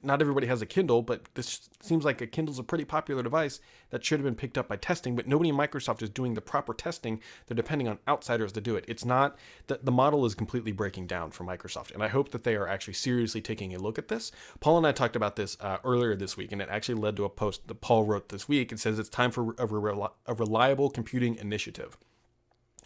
not 0.04 0.20
everybody 0.20 0.46
has 0.46 0.62
a 0.62 0.66
Kindle, 0.66 1.02
but 1.02 1.26
this 1.34 1.68
seems 1.80 2.04
like 2.04 2.20
a 2.20 2.26
Kindle's 2.26 2.58
a 2.58 2.62
pretty 2.62 2.84
popular 2.84 3.22
device 3.22 3.60
that 3.90 4.04
should 4.04 4.18
have 4.20 4.24
been 4.24 4.34
picked 4.34 4.58
up 4.58 4.68
by 4.68 4.76
testing, 4.76 5.16
but 5.16 5.26
nobody 5.26 5.50
in 5.50 5.56
Microsoft 5.56 6.02
is 6.02 6.10
doing 6.10 6.34
the 6.34 6.40
proper 6.40 6.74
testing. 6.74 7.20
They're 7.46 7.54
depending 7.54 7.88
on 7.88 7.98
outsiders 8.06 8.52
to 8.52 8.60
do 8.60 8.76
it. 8.76 8.84
It's 8.86 9.04
not 9.04 9.36
that 9.66 9.84
the 9.84 9.92
model 9.92 10.24
is 10.26 10.34
completely 10.34 10.72
breaking 10.72 11.06
down 11.06 11.30
for 11.30 11.44
Microsoft, 11.44 11.92
and 11.92 12.02
I 12.02 12.08
hope 12.08 12.30
that 12.30 12.44
they 12.44 12.56
are 12.56 12.68
actually 12.68 12.94
seriously 12.94 13.40
taking 13.40 13.74
a 13.74 13.78
look 13.78 13.98
at 13.98 14.08
this. 14.08 14.32
Paul 14.60 14.78
and 14.78 14.86
I 14.86 14.92
talked 14.92 15.16
about 15.16 15.36
this 15.36 15.56
uh, 15.60 15.78
earlier 15.84 16.14
this 16.14 16.36
week, 16.36 16.52
and 16.52 16.60
it 16.60 16.68
actually 16.70 16.96
led 16.96 17.16
to 17.16 17.24
a 17.24 17.30
post 17.30 17.66
that 17.68 17.80
Paul 17.80 18.04
wrote 18.04 18.28
this 18.28 18.48
week. 18.48 18.72
It 18.72 18.80
says 18.80 18.98
it's 18.98 19.08
time 19.08 19.30
for 19.30 19.54
a, 19.58 19.66
re- 19.66 20.08
a 20.26 20.34
reliable 20.34 20.90
computing 20.90 21.36
initiative. 21.36 21.96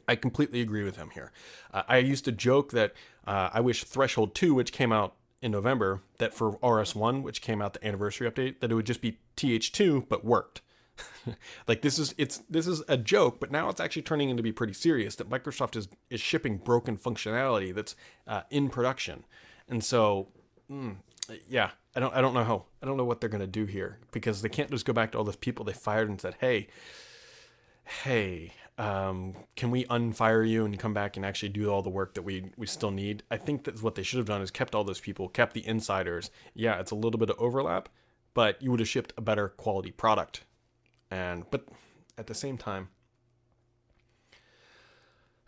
I 0.09 0.17
completely 0.17 0.63
agree 0.63 0.83
with 0.83 0.97
him 0.97 1.11
here. 1.11 1.33
Uh, 1.73 1.83
I 1.87 1.99
used 1.99 2.25
to 2.25 2.33
joke 2.33 2.73
that 2.73 2.95
uh, 3.27 3.51
I 3.53 3.61
wish 3.61 3.85
Threshold 3.85 4.35
2, 4.35 4.55
which 4.55 4.73
came 4.73 4.91
out 4.91 5.15
in 5.41 5.53
November 5.53 6.03
that 6.19 6.35
for 6.35 6.59
RS1, 6.59 7.23
which 7.23 7.43
came 7.43 7.63
out 7.63 7.75
the 7.75 7.87
anniversary 7.87 8.31
update, 8.31 8.61
that 8.61 8.71
it 8.71 8.75
would 8.75 8.87
just 8.87 9.01
be 9.01 9.19
TH2 9.37 10.09
but 10.09 10.25
worked. 10.25 10.63
like 11.69 11.83
this 11.83 11.99
is 11.99 12.13
it's 12.19 12.39
this 12.51 12.67
is 12.67 12.83
a 12.89 12.97
joke, 12.97 13.39
but 13.39 13.53
now 13.53 13.69
it's 13.69 13.81
actually 13.81 14.03
turning 14.03 14.31
into 14.31 14.43
be 14.43 14.51
pretty 14.51 14.73
serious 14.73 15.15
that 15.17 15.31
Microsoft 15.31 15.77
is 15.77 15.89
is 16.11 16.21
shipping 16.21 16.57
broken 16.57 16.97
functionality 16.97 17.73
that's 17.73 17.95
uh, 18.27 18.43
in 18.51 18.69
production, 18.69 19.25
and 19.69 19.85
so 19.85 20.27
mm, 20.69 20.97
yeah, 21.49 21.71
I 21.95 22.01
don't 22.01 22.15
I 22.15 22.21
don't 22.21 22.35
know 22.35 22.45
how 22.45 22.65
I 22.83 22.87
don't 22.87 22.97
know 22.97 23.05
what 23.05 23.21
they're 23.21 23.31
gonna 23.31 23.47
do 23.47 23.65
here 23.65 23.99
because 24.11 24.43
they 24.43 24.49
can't 24.49 24.71
just 24.71 24.87
go 24.87 24.93
back 24.93 25.13
to 25.13 25.19
all 25.19 25.25
those 25.25 25.37
people 25.37 25.65
they 25.65 25.73
fired 25.73 26.09
and 26.09 26.21
said, 26.21 26.37
hey, 26.41 26.67
hey, 28.03 28.53
um, 28.79 29.35
can 29.57 29.71
we 29.73 29.85
unfire 29.87 30.49
you 30.49 30.65
and 30.65 30.79
come 30.79 30.95
back 30.95 31.17
and 31.17 31.27
actually 31.27 31.49
do 31.49 31.69
all 31.69 31.83
the 31.83 31.91
work 31.91 32.15
that 32.15 32.23
we 32.23 32.53
we 32.57 32.67
still 32.67 32.93
need? 32.93 33.25
I 33.31 33.37
think 33.37 33.65
that's 33.65 33.83
what 33.83 33.97
they 33.97 34.05
should 34.05 34.19
have 34.19 34.27
done 34.27 34.41
is 34.41 34.51
kept 34.51 34.75
all 34.75 34.85
those 34.85 35.01
people, 35.01 35.29
kept 35.29 35.53
the 35.55 35.67
insiders. 35.67 36.31
Yeah, 36.55 36.79
it's 36.79 36.93
a 36.93 36.95
little 36.95 37.19
bit 37.19 37.29
of 37.29 37.37
overlap, 37.39 37.89
but 38.35 38.63
you 38.63 38.71
would 38.71 38.81
have 38.81 38.89
shipped 38.89 39.13
a 39.17 39.21
better 39.21 39.49
quality 39.49 39.91
product. 39.91 40.45
And 41.11 41.45
but 41.51 41.69
at 42.17 42.29
the 42.29 42.35
same 42.35 42.57
time, 42.57 42.89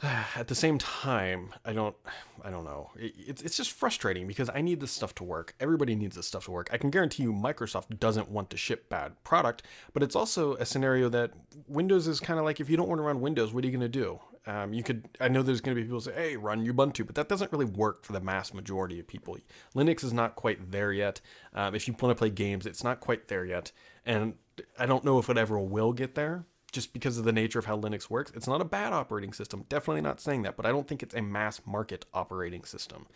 at 0.36 0.48
the 0.48 0.54
same 0.54 0.78
time, 0.78 1.50
I 1.64 1.72
don't, 1.72 1.96
I 2.42 2.50
don't 2.50 2.64
know. 2.64 2.90
It, 2.96 3.14
it's 3.18 3.42
it's 3.42 3.56
just 3.56 3.72
frustrating 3.72 4.26
because 4.26 4.48
I 4.54 4.60
need 4.60 4.80
this 4.80 4.92
stuff 4.92 5.14
to 5.16 5.24
work. 5.24 5.54
Everybody 5.60 5.94
needs 5.94 6.16
this 6.16 6.26
stuff 6.26 6.46
to 6.46 6.50
work. 6.50 6.70
I 6.72 6.78
can 6.78 6.90
guarantee 6.90 7.24
you, 7.24 7.32
Microsoft 7.32 7.98
doesn't 7.98 8.30
want 8.30 8.50
to 8.50 8.56
ship 8.56 8.88
bad 8.88 9.22
product, 9.24 9.62
but 9.92 10.02
it's 10.02 10.16
also 10.16 10.54
a 10.54 10.64
scenario 10.64 11.08
that 11.10 11.32
Windows 11.68 12.06
is 12.06 12.20
kind 12.20 12.38
of 12.38 12.44
like 12.44 12.60
if 12.60 12.70
you 12.70 12.76
don't 12.76 12.88
want 12.88 12.98
to 12.98 13.02
run 13.02 13.20
Windows, 13.20 13.52
what 13.52 13.64
are 13.64 13.66
you 13.66 13.76
going 13.76 13.80
to 13.80 13.88
do? 13.88 14.20
Um, 14.46 14.72
you 14.72 14.82
could, 14.82 15.06
I 15.20 15.28
know 15.28 15.42
there's 15.42 15.60
going 15.60 15.76
to 15.76 15.80
be 15.80 15.84
people 15.84 16.00
say, 16.00 16.14
hey, 16.14 16.36
run 16.36 16.66
Ubuntu, 16.66 17.04
but 17.04 17.14
that 17.16 17.28
doesn't 17.28 17.52
really 17.52 17.66
work 17.66 18.04
for 18.06 18.14
the 18.14 18.20
mass 18.20 18.54
majority 18.54 18.98
of 18.98 19.06
people. 19.06 19.36
Linux 19.76 20.02
is 20.02 20.14
not 20.14 20.34
quite 20.34 20.70
there 20.72 20.92
yet. 20.92 21.20
Um, 21.52 21.74
if 21.74 21.86
you 21.86 21.94
want 22.00 22.16
to 22.16 22.18
play 22.18 22.30
games, 22.30 22.64
it's 22.64 22.82
not 22.82 23.00
quite 23.00 23.28
there 23.28 23.44
yet, 23.44 23.70
and 24.06 24.34
I 24.78 24.86
don't 24.86 25.04
know 25.04 25.18
if 25.18 25.28
it 25.28 25.36
ever 25.36 25.58
will 25.58 25.92
get 25.92 26.14
there 26.14 26.46
just 26.70 26.92
because 26.92 27.18
of 27.18 27.24
the 27.24 27.32
nature 27.32 27.58
of 27.58 27.64
how 27.64 27.76
Linux 27.76 28.08
works. 28.08 28.32
It's 28.34 28.46
not 28.46 28.60
a 28.60 28.64
bad 28.64 28.92
operating 28.92 29.32
system. 29.32 29.64
Definitely 29.68 30.02
not 30.02 30.20
saying 30.20 30.42
that, 30.42 30.56
but 30.56 30.66
I 30.66 30.70
don't 30.70 30.86
think 30.86 31.02
it's 31.02 31.14
a 31.14 31.22
mass 31.22 31.60
market 31.66 32.04
operating 32.14 32.64
system. 32.64 33.06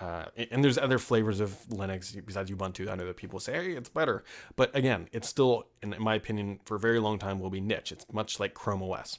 Uh, 0.00 0.26
and 0.52 0.62
there's 0.62 0.78
other 0.78 0.98
flavors 0.98 1.40
of 1.40 1.56
Linux 1.70 2.24
besides 2.24 2.50
Ubuntu. 2.50 2.88
I 2.88 2.94
know 2.94 3.06
that 3.06 3.16
people 3.16 3.40
say, 3.40 3.54
hey, 3.54 3.72
it's 3.72 3.88
better. 3.88 4.22
But 4.54 4.74
again, 4.74 5.08
it's 5.12 5.28
still, 5.28 5.66
in 5.82 5.94
my 5.98 6.14
opinion, 6.14 6.60
for 6.64 6.76
a 6.76 6.80
very 6.80 7.00
long 7.00 7.18
time 7.18 7.40
will 7.40 7.50
be 7.50 7.60
niche. 7.60 7.90
It's 7.90 8.06
much 8.12 8.38
like 8.38 8.54
Chrome 8.54 8.82
OS. 8.82 9.18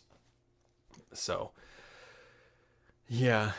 So, 1.12 1.52
yeah, 3.08 3.52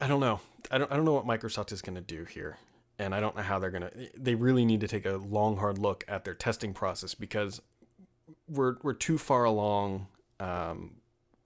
I 0.00 0.08
don't 0.08 0.20
know. 0.20 0.40
I 0.70 0.78
don't, 0.78 0.90
I 0.90 0.96
don't 0.96 1.04
know 1.04 1.12
what 1.12 1.26
Microsoft 1.26 1.70
is 1.70 1.80
going 1.80 1.94
to 1.94 2.00
do 2.00 2.24
here. 2.24 2.58
And 2.98 3.14
I 3.14 3.20
don't 3.20 3.36
know 3.36 3.42
how 3.42 3.60
they're 3.60 3.70
going 3.70 3.82
to. 3.82 3.92
They 4.16 4.34
really 4.34 4.64
need 4.64 4.80
to 4.80 4.88
take 4.88 5.06
a 5.06 5.16
long, 5.16 5.58
hard 5.58 5.78
look 5.78 6.04
at 6.08 6.24
their 6.24 6.34
testing 6.34 6.74
process 6.74 7.14
because 7.14 7.60
we're 8.48 8.76
we're 8.82 8.94
too 8.94 9.18
far 9.18 9.44
along 9.44 10.08
um, 10.40 10.96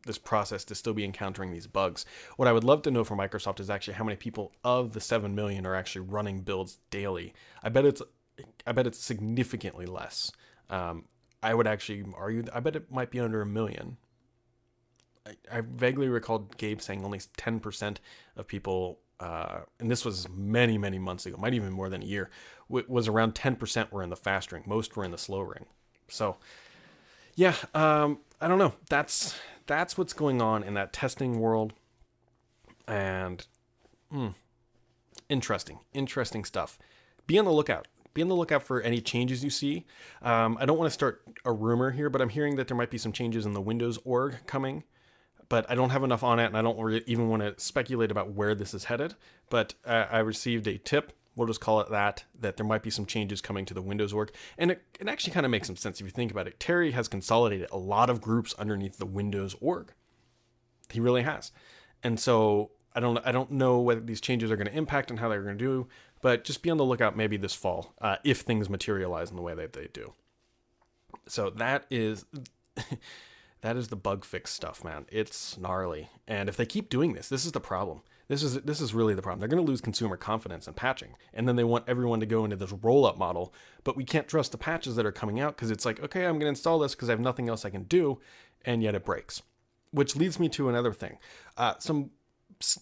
this 0.07 0.18
process 0.18 0.64
to 0.64 0.75
still 0.75 0.95
be 0.95 1.05
encountering 1.05 1.53
these 1.53 1.66
bugs. 1.66 2.05
What 2.37 2.49
I 2.49 2.53
would 2.53 2.64
love 2.64 2.83
to 2.83 2.90
know 2.90 3.05
from 3.05 3.18
Microsoft 3.18 3.61
is 3.61 3.71
actually 3.71 3.95
how 3.95 4.05
many 4.05 4.16
people 4.16 4.53
of 4.64 4.92
the 4.92 5.01
seven 5.01 5.35
million 5.35 5.66
are 5.66 5.75
actually 5.75 6.07
running 6.07 6.40
builds 6.40 6.79
daily. 6.90 7.35
I 7.62 7.68
bet 7.68 7.85
it's 7.85 8.03
I 8.66 8.73
bet 8.73 8.87
it's 8.87 8.99
significantly 8.99 9.87
less. 9.87 10.33
Um, 10.71 11.05
I 11.42 11.55
would 11.55 11.66
actually 11.66 12.05
argue. 12.16 12.45
I 12.53 12.61
bet 12.61 12.77
it 12.77 12.90
might 12.90 13.11
be 13.11 13.21
under 13.21 13.40
a 13.40 13.47
million. 13.47 13.97
I, 15.27 15.59
I 15.59 15.61
vaguely 15.61 16.09
recall 16.09 16.51
Gabe 16.57 16.81
saying 16.81 17.05
only 17.05 17.21
ten 17.37 17.61
percent 17.61 18.01
of 18.37 18.47
people 18.47 18.99
uh, 19.23 19.61
and 19.79 19.88
this 19.88 20.05
was 20.05 20.29
many, 20.29 20.77
many 20.77 20.99
months 20.99 21.27
ago, 21.27 21.37
might 21.37 21.55
even 21.55 21.73
more 21.73 21.88
than 21.88 22.03
a 22.03 22.07
year, 22.07 22.29
was 22.68 23.07
around 23.07 23.37
10% 23.37 23.92
were 23.92 24.03
in 24.03 24.11
the 24.11 24.16
fast 24.16 24.51
ring. 24.51 24.64
Most 24.66 24.97
were 24.97 25.05
in 25.05 25.12
the 25.12 25.18
slow 25.18 25.42
ring. 25.42 25.66
So 26.09 26.38
yeah, 27.35 27.55
um, 27.75 28.18
I 28.40 28.49
don't 28.49 28.59
know. 28.59 28.75
That's 28.88 29.38
that's 29.66 29.97
what's 29.97 30.12
going 30.12 30.42
on 30.42 30.62
in 30.62 30.75
that 30.75 30.92
testing 30.92 31.38
world, 31.38 31.73
and 32.87 33.45
hmm, 34.11 34.29
interesting, 35.29 35.81
interesting 35.92 36.45
stuff. 36.45 36.79
Be 37.27 37.38
on 37.38 37.45
the 37.45 37.53
lookout. 37.53 37.88
Be 38.14 38.23
on 38.23 38.29
the 38.29 38.35
lookout 38.35 38.62
for 38.62 38.83
any 38.83 39.01
changes 39.01 39.42
you 39.42 39.51
see. 39.51 39.87
Um, 40.21 40.59
I 40.61 40.66
don't 40.66 40.77
want 40.77 40.90
to 40.90 40.95
start 40.95 41.23
a 41.45 41.53
rumor 41.53 41.92
here, 41.92 42.11
but 42.11 42.21
I'm 42.21 42.29
hearing 42.29 42.57
that 42.57 42.68
there 42.68 42.77
might 42.77 42.90
be 42.90 42.99
some 42.99 43.12
changes 43.12 43.47
in 43.47 43.55
the 43.55 43.61
Windows 43.61 43.99
org 44.05 44.37
coming. 44.47 44.85
But 45.49 45.71
I 45.71 45.75
don't 45.75 45.90
have 45.90 46.03
enough 46.03 46.23
on 46.23 46.38
it, 46.38 46.47
and 46.47 46.57
I 46.57 46.62
don't 46.62 47.03
even 47.07 47.29
want 47.29 47.42
to 47.42 47.55
speculate 47.62 48.11
about 48.11 48.33
where 48.33 48.55
this 48.55 48.75
is 48.75 48.85
headed. 48.85 49.14
But 49.51 49.75
uh, 49.87 50.07
I 50.11 50.18
received 50.21 50.66
a 50.66 50.79
tip 50.79 51.12
we'll 51.35 51.47
just 51.47 51.61
call 51.61 51.81
it 51.81 51.90
that, 51.90 52.25
that 52.38 52.57
there 52.57 52.66
might 52.66 52.83
be 52.83 52.90
some 52.90 53.07
changes 53.07 53.40
coming 53.40 53.64
to 53.64 53.75
the 53.75 53.83
Windows 53.83 54.12
org. 54.12 54.33
And 54.59 54.71
it, 54.71 54.83
it 55.01 55.09
actually 55.09 55.33
kind 55.33 55.47
of 55.47 55.51
makes 55.51 55.66
some 55.66 55.77
sense 55.77 56.01
if 56.01 56.05
you 56.05 56.11
think 56.11 56.31
about 56.31 56.47
it. 56.47 56.61
Terry 56.61 56.90
has 56.92 57.09
consolidated 57.09 57.68
a 57.71 57.79
lot 57.79 58.11
of 58.11 58.21
groups 58.21 58.55
underneath 58.59 58.99
the 58.99 59.07
Windows 59.07 59.57
org. 59.61 59.92
He 60.90 61.01
really 61.01 61.23
has. 61.23 61.53
And 62.03 62.21
so 62.21 62.71
I 62.95 63.01
don't 63.01 63.18
I 63.25 63.33
don't 63.33 63.51
know 63.51 63.81
whether 63.81 64.01
these 64.01 64.21
changes 64.21 64.51
are 64.51 64.57
going 64.57 64.66
to 64.66 64.77
impact 64.77 65.11
and 65.11 65.18
how 65.18 65.29
they're 65.29 65.42
going 65.42 65.57
to 65.57 65.64
do, 65.64 65.88
but 66.21 66.45
just 66.45 66.62
be 66.62 66.71
on 66.71 66.77
the 66.77 66.85
lookout 66.85 67.16
maybe 67.16 67.37
this 67.37 67.55
fall 67.55 67.95
uh, 68.01 68.16
if 68.25 68.40
things 68.40 68.68
materialize 68.68 69.31
in 69.31 69.37
the 69.37 69.42
way 69.42 69.55
that 69.55 69.73
they 69.73 69.88
do. 69.92 70.12
So 71.27 71.51
that 71.51 71.87
is 71.90 72.25
that 73.62 73.77
is 73.77 73.88
the 73.88 73.97
bug 73.97 74.25
fix 74.25 74.51
stuff, 74.53 74.85
man. 74.85 75.07
It's 75.11 75.57
gnarly. 75.57 76.11
And 76.27 76.49
if 76.49 76.57
they 76.57 76.66
keep 76.66 76.90
doing 76.90 77.14
this, 77.14 77.29
this 77.29 77.45
is 77.45 77.53
the 77.53 77.61
problem. 77.61 78.03
This 78.33 78.42
is 78.42 78.55
this 78.62 78.81
is 78.81 78.95
really 78.95 79.12
the 79.12 79.21
problem. 79.21 79.40
They're 79.40 79.49
going 79.55 79.62
to 79.62 79.71
lose 79.71 79.83
consumer 79.83 80.16
confidence 80.16 80.66
in 80.66 80.73
patching, 80.73 81.16
and 81.35 81.47
then 81.47 81.57
they 81.57 81.64
want 81.64 81.85
everyone 81.87 82.18
to 82.21 82.25
go 82.25 82.45
into 82.45 82.57
this 82.57 82.73
roll-up 82.73 83.18
model. 83.18 83.53
But 83.85 83.95
we 83.95 84.05
can't 84.05 84.27
trust 84.27 84.53
the 84.53 84.59
patches 84.59 84.97
that 84.97 85.05
are 85.05 85.12
coming 85.12 85.38
out 85.38 85.55
because 85.55 85.71
it's 85.71 85.85
like, 85.85 86.03
okay, 86.03 86.25
I'm 86.25 86.37
going 86.37 86.40
to 86.45 86.49
install 86.49 86.79
this 86.79 86.95
because 86.95 87.11
I 87.11 87.12
have 87.12 87.21
nothing 87.21 87.51
else 87.51 87.66
I 87.66 87.68
can 87.68 87.83
do, 87.83 88.21
and 88.64 88.83
yet 88.83 88.95
it 88.95 89.05
breaks. 89.05 89.42
Which 89.90 90.16
leads 90.16 90.40
me 90.40 90.49
to 90.49 90.71
another 90.71 90.95
thing. 90.95 91.18
Uh, 91.59 91.75
some 91.79 92.11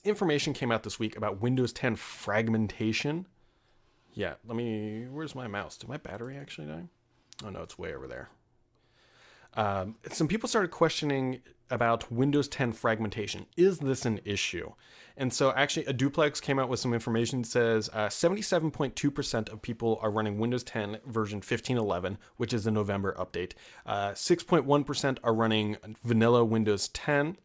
information 0.05 0.53
came 0.53 0.71
out 0.71 0.85
this 0.85 1.01
week 1.01 1.17
about 1.17 1.41
Windows 1.41 1.73
10 1.73 1.97
fragmentation. 1.97 3.27
Yeah, 4.15 4.35
let 4.47 4.55
me. 4.55 5.09
Where's 5.11 5.35
my 5.35 5.49
mouse? 5.49 5.77
Did 5.77 5.89
my 5.89 5.97
battery 5.97 6.37
actually 6.37 6.69
die? 6.69 6.85
Oh 7.45 7.51
no, 7.51 7.63
it's 7.63 7.77
way 7.77 7.93
over 7.93 8.07
there. 8.07 8.29
Um, 9.55 9.97
some 10.11 10.29
people 10.29 10.49
started 10.49 10.71
questioning 10.71 11.41
about 11.71 12.11
Windows 12.11 12.49
10 12.49 12.73
fragmentation. 12.73 13.47
Is 13.57 13.79
this 13.79 14.05
an 14.05 14.21
issue? 14.25 14.73
And 15.17 15.33
so, 15.33 15.53
actually, 15.53 15.85
AdDuplex 15.85 16.41
came 16.41 16.59
out 16.59 16.69
with 16.69 16.81
some 16.81 16.95
information 16.95 17.43
that 17.43 17.49
says 17.49 17.91
uh, 17.93 18.07
77.2% 18.07 19.53
of 19.53 19.63
people 19.63 19.99
are 20.03 20.11
running 20.11 20.39
Windows 20.39 20.65
10 20.65 20.99
version 21.07 21.41
15.11, 21.41 22.17
which 22.37 22.53
is 22.53 22.65
the 22.65 22.71
November 22.71 23.15
update. 23.19 23.53
Uh, 23.85 24.11
6.1% 24.11 25.19
are 25.23 25.35
running 25.35 25.77
vanilla 26.05 26.45
Windows 26.45 26.89
10. 26.89 27.37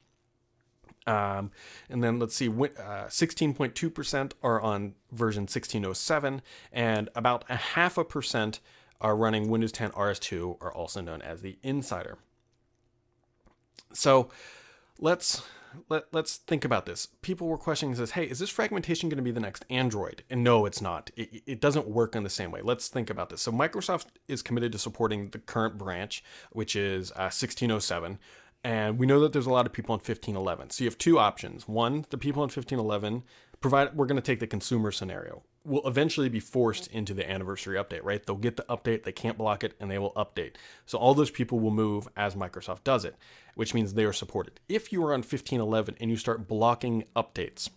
Um, 1.07 1.51
and 1.89 2.03
then 2.03 2.17
let's 2.17 2.35
see, 2.35 2.47
uh, 2.47 2.51
16.2% 2.51 4.31
are 4.41 4.61
on 4.61 4.95
version 5.11 5.43
1607, 5.43 6.41
and 6.71 7.09
about 7.13 7.45
a 7.47 7.55
half 7.55 7.97
a 7.97 8.03
percent 8.03 8.59
are 9.01 9.15
running 9.15 9.49
Windows 9.49 9.71
10 9.71 9.91
RS2, 9.91 10.57
or 10.61 10.73
also 10.73 11.01
known 11.01 11.21
as 11.21 11.41
the 11.41 11.57
Insider. 11.63 12.17
So 13.93 14.29
let's 14.99 15.43
let, 15.89 16.05
let's 16.13 16.37
think 16.37 16.63
about 16.63 16.85
this. 16.85 17.07
People 17.21 17.47
were 17.47 17.57
questioning 17.57 17.95
says, 17.95 18.11
hey, 18.11 18.25
is 18.25 18.39
this 18.39 18.49
fragmentation 18.49 19.09
going 19.09 19.17
to 19.17 19.23
be 19.23 19.31
the 19.31 19.39
next 19.39 19.65
Android? 19.69 20.23
And 20.29 20.43
no, 20.43 20.65
it's 20.65 20.81
not. 20.81 21.11
It, 21.15 21.43
it 21.45 21.61
doesn't 21.61 21.87
work 21.87 22.15
in 22.15 22.23
the 22.23 22.29
same 22.29 22.51
way. 22.51 22.61
Let's 22.63 22.87
think 22.87 23.09
about 23.09 23.29
this. 23.29 23.41
So 23.41 23.51
Microsoft 23.51 24.07
is 24.27 24.41
committed 24.41 24.71
to 24.71 24.77
supporting 24.77 25.29
the 25.29 25.39
current 25.39 25.77
branch, 25.77 26.23
which 26.51 26.75
is 26.75 27.11
uh, 27.11 27.31
1607. 27.31 28.19
And 28.63 28.97
we 28.97 29.05
know 29.05 29.19
that 29.19 29.33
there's 29.33 29.45
a 29.45 29.51
lot 29.51 29.65
of 29.65 29.73
people 29.73 29.93
in 29.93 29.99
1511. 29.99 30.71
So 30.71 30.83
you 30.83 30.89
have 30.89 30.97
two 30.97 31.19
options. 31.19 31.67
One, 31.67 32.05
the 32.09 32.17
people 32.17 32.41
in 32.41 32.47
1511 32.47 33.23
provide 33.61 33.95
we're 33.95 34.05
going 34.07 34.15
to 34.15 34.21
take 34.21 34.39
the 34.39 34.47
consumer 34.47 34.91
scenario 34.91 35.43
will 35.65 35.87
eventually 35.87 36.29
be 36.29 36.39
forced 36.39 36.87
into 36.87 37.13
the 37.13 37.29
anniversary 37.29 37.77
update 37.77 38.03
right 38.03 38.25
they'll 38.25 38.35
get 38.35 38.57
the 38.57 38.65
update 38.69 39.03
they 39.03 39.11
can't 39.11 39.37
block 39.37 39.63
it 39.63 39.73
and 39.79 39.89
they 39.89 39.99
will 39.99 40.13
update 40.13 40.55
so 40.85 40.97
all 40.97 41.13
those 41.13 41.31
people 41.31 41.59
will 41.59 41.71
move 41.71 42.07
as 42.15 42.35
microsoft 42.35 42.83
does 42.83 43.05
it 43.05 43.15
which 43.55 43.73
means 43.73 43.93
they 43.93 44.05
are 44.05 44.13
supported 44.13 44.59
if 44.69 44.91
you 44.91 45.01
are 45.01 45.13
on 45.13 45.19
1511 45.19 45.95
and 45.99 46.09
you 46.09 46.17
start 46.17 46.47
blocking 46.47 47.03
updates 47.15 47.69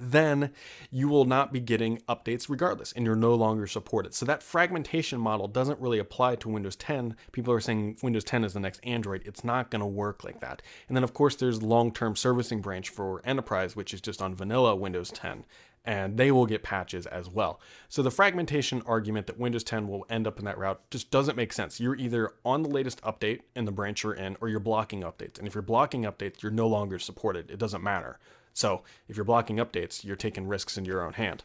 then 0.00 0.50
you 0.90 1.08
will 1.08 1.24
not 1.24 1.52
be 1.52 1.60
getting 1.60 1.98
updates 2.08 2.48
regardless 2.48 2.92
and 2.92 3.04
you're 3.04 3.14
no 3.14 3.34
longer 3.34 3.66
supported. 3.66 4.14
So 4.14 4.24
that 4.26 4.42
fragmentation 4.42 5.20
model 5.20 5.46
doesn't 5.46 5.80
really 5.80 5.98
apply 5.98 6.36
to 6.36 6.48
Windows 6.48 6.76
10. 6.76 7.16
People 7.32 7.52
are 7.52 7.60
saying 7.60 7.98
Windows 8.02 8.24
10 8.24 8.44
is 8.44 8.54
the 8.54 8.60
next 8.60 8.80
Android. 8.82 9.22
It's 9.26 9.44
not 9.44 9.70
going 9.70 9.80
to 9.80 9.86
work 9.86 10.24
like 10.24 10.40
that. 10.40 10.62
And 10.88 10.96
then 10.96 11.04
of 11.04 11.12
course 11.12 11.36
there's 11.36 11.62
long-term 11.62 12.16
servicing 12.16 12.60
branch 12.60 12.88
for 12.88 13.20
enterprise 13.24 13.76
which 13.76 13.92
is 13.92 14.00
just 14.00 14.22
on 14.22 14.34
vanilla 14.34 14.74
Windows 14.74 15.10
10 15.10 15.44
and 15.84 16.18
they 16.18 16.30
will 16.30 16.46
get 16.46 16.62
patches 16.62 17.06
as 17.06 17.28
well. 17.28 17.60
So 17.88 18.02
the 18.02 18.10
fragmentation 18.10 18.82
argument 18.84 19.26
that 19.26 19.38
Windows 19.38 19.64
10 19.64 19.88
will 19.88 20.04
end 20.10 20.26
up 20.26 20.38
in 20.38 20.44
that 20.44 20.58
route 20.58 20.80
just 20.90 21.10
doesn't 21.10 21.36
make 21.36 21.52
sense. 21.52 21.80
You're 21.80 21.96
either 21.96 22.34
on 22.44 22.62
the 22.62 22.68
latest 22.68 23.00
update 23.02 23.40
in 23.56 23.64
the 23.64 23.72
branch 23.72 24.02
you're 24.02 24.12
in 24.12 24.36
or 24.40 24.48
you're 24.48 24.60
blocking 24.60 25.00
updates. 25.02 25.38
And 25.38 25.46
if 25.48 25.54
you're 25.54 25.62
blocking 25.62 26.02
updates, 26.02 26.42
you're 26.42 26.52
no 26.52 26.68
longer 26.68 26.98
supported. 26.98 27.50
It 27.50 27.58
doesn't 27.58 27.82
matter. 27.82 28.18
So 28.52 28.82
if 29.08 29.16
you're 29.16 29.24
blocking 29.24 29.56
updates, 29.56 30.04
you're 30.04 30.16
taking 30.16 30.46
risks 30.46 30.76
in 30.76 30.84
your 30.84 31.02
own 31.02 31.14
hand. 31.14 31.44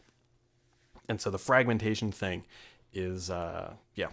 And 1.08 1.20
so 1.20 1.30
the 1.30 1.38
fragmentation 1.38 2.12
thing 2.12 2.44
is, 2.92 3.30
uh, 3.30 3.74
yeah, 3.94 4.08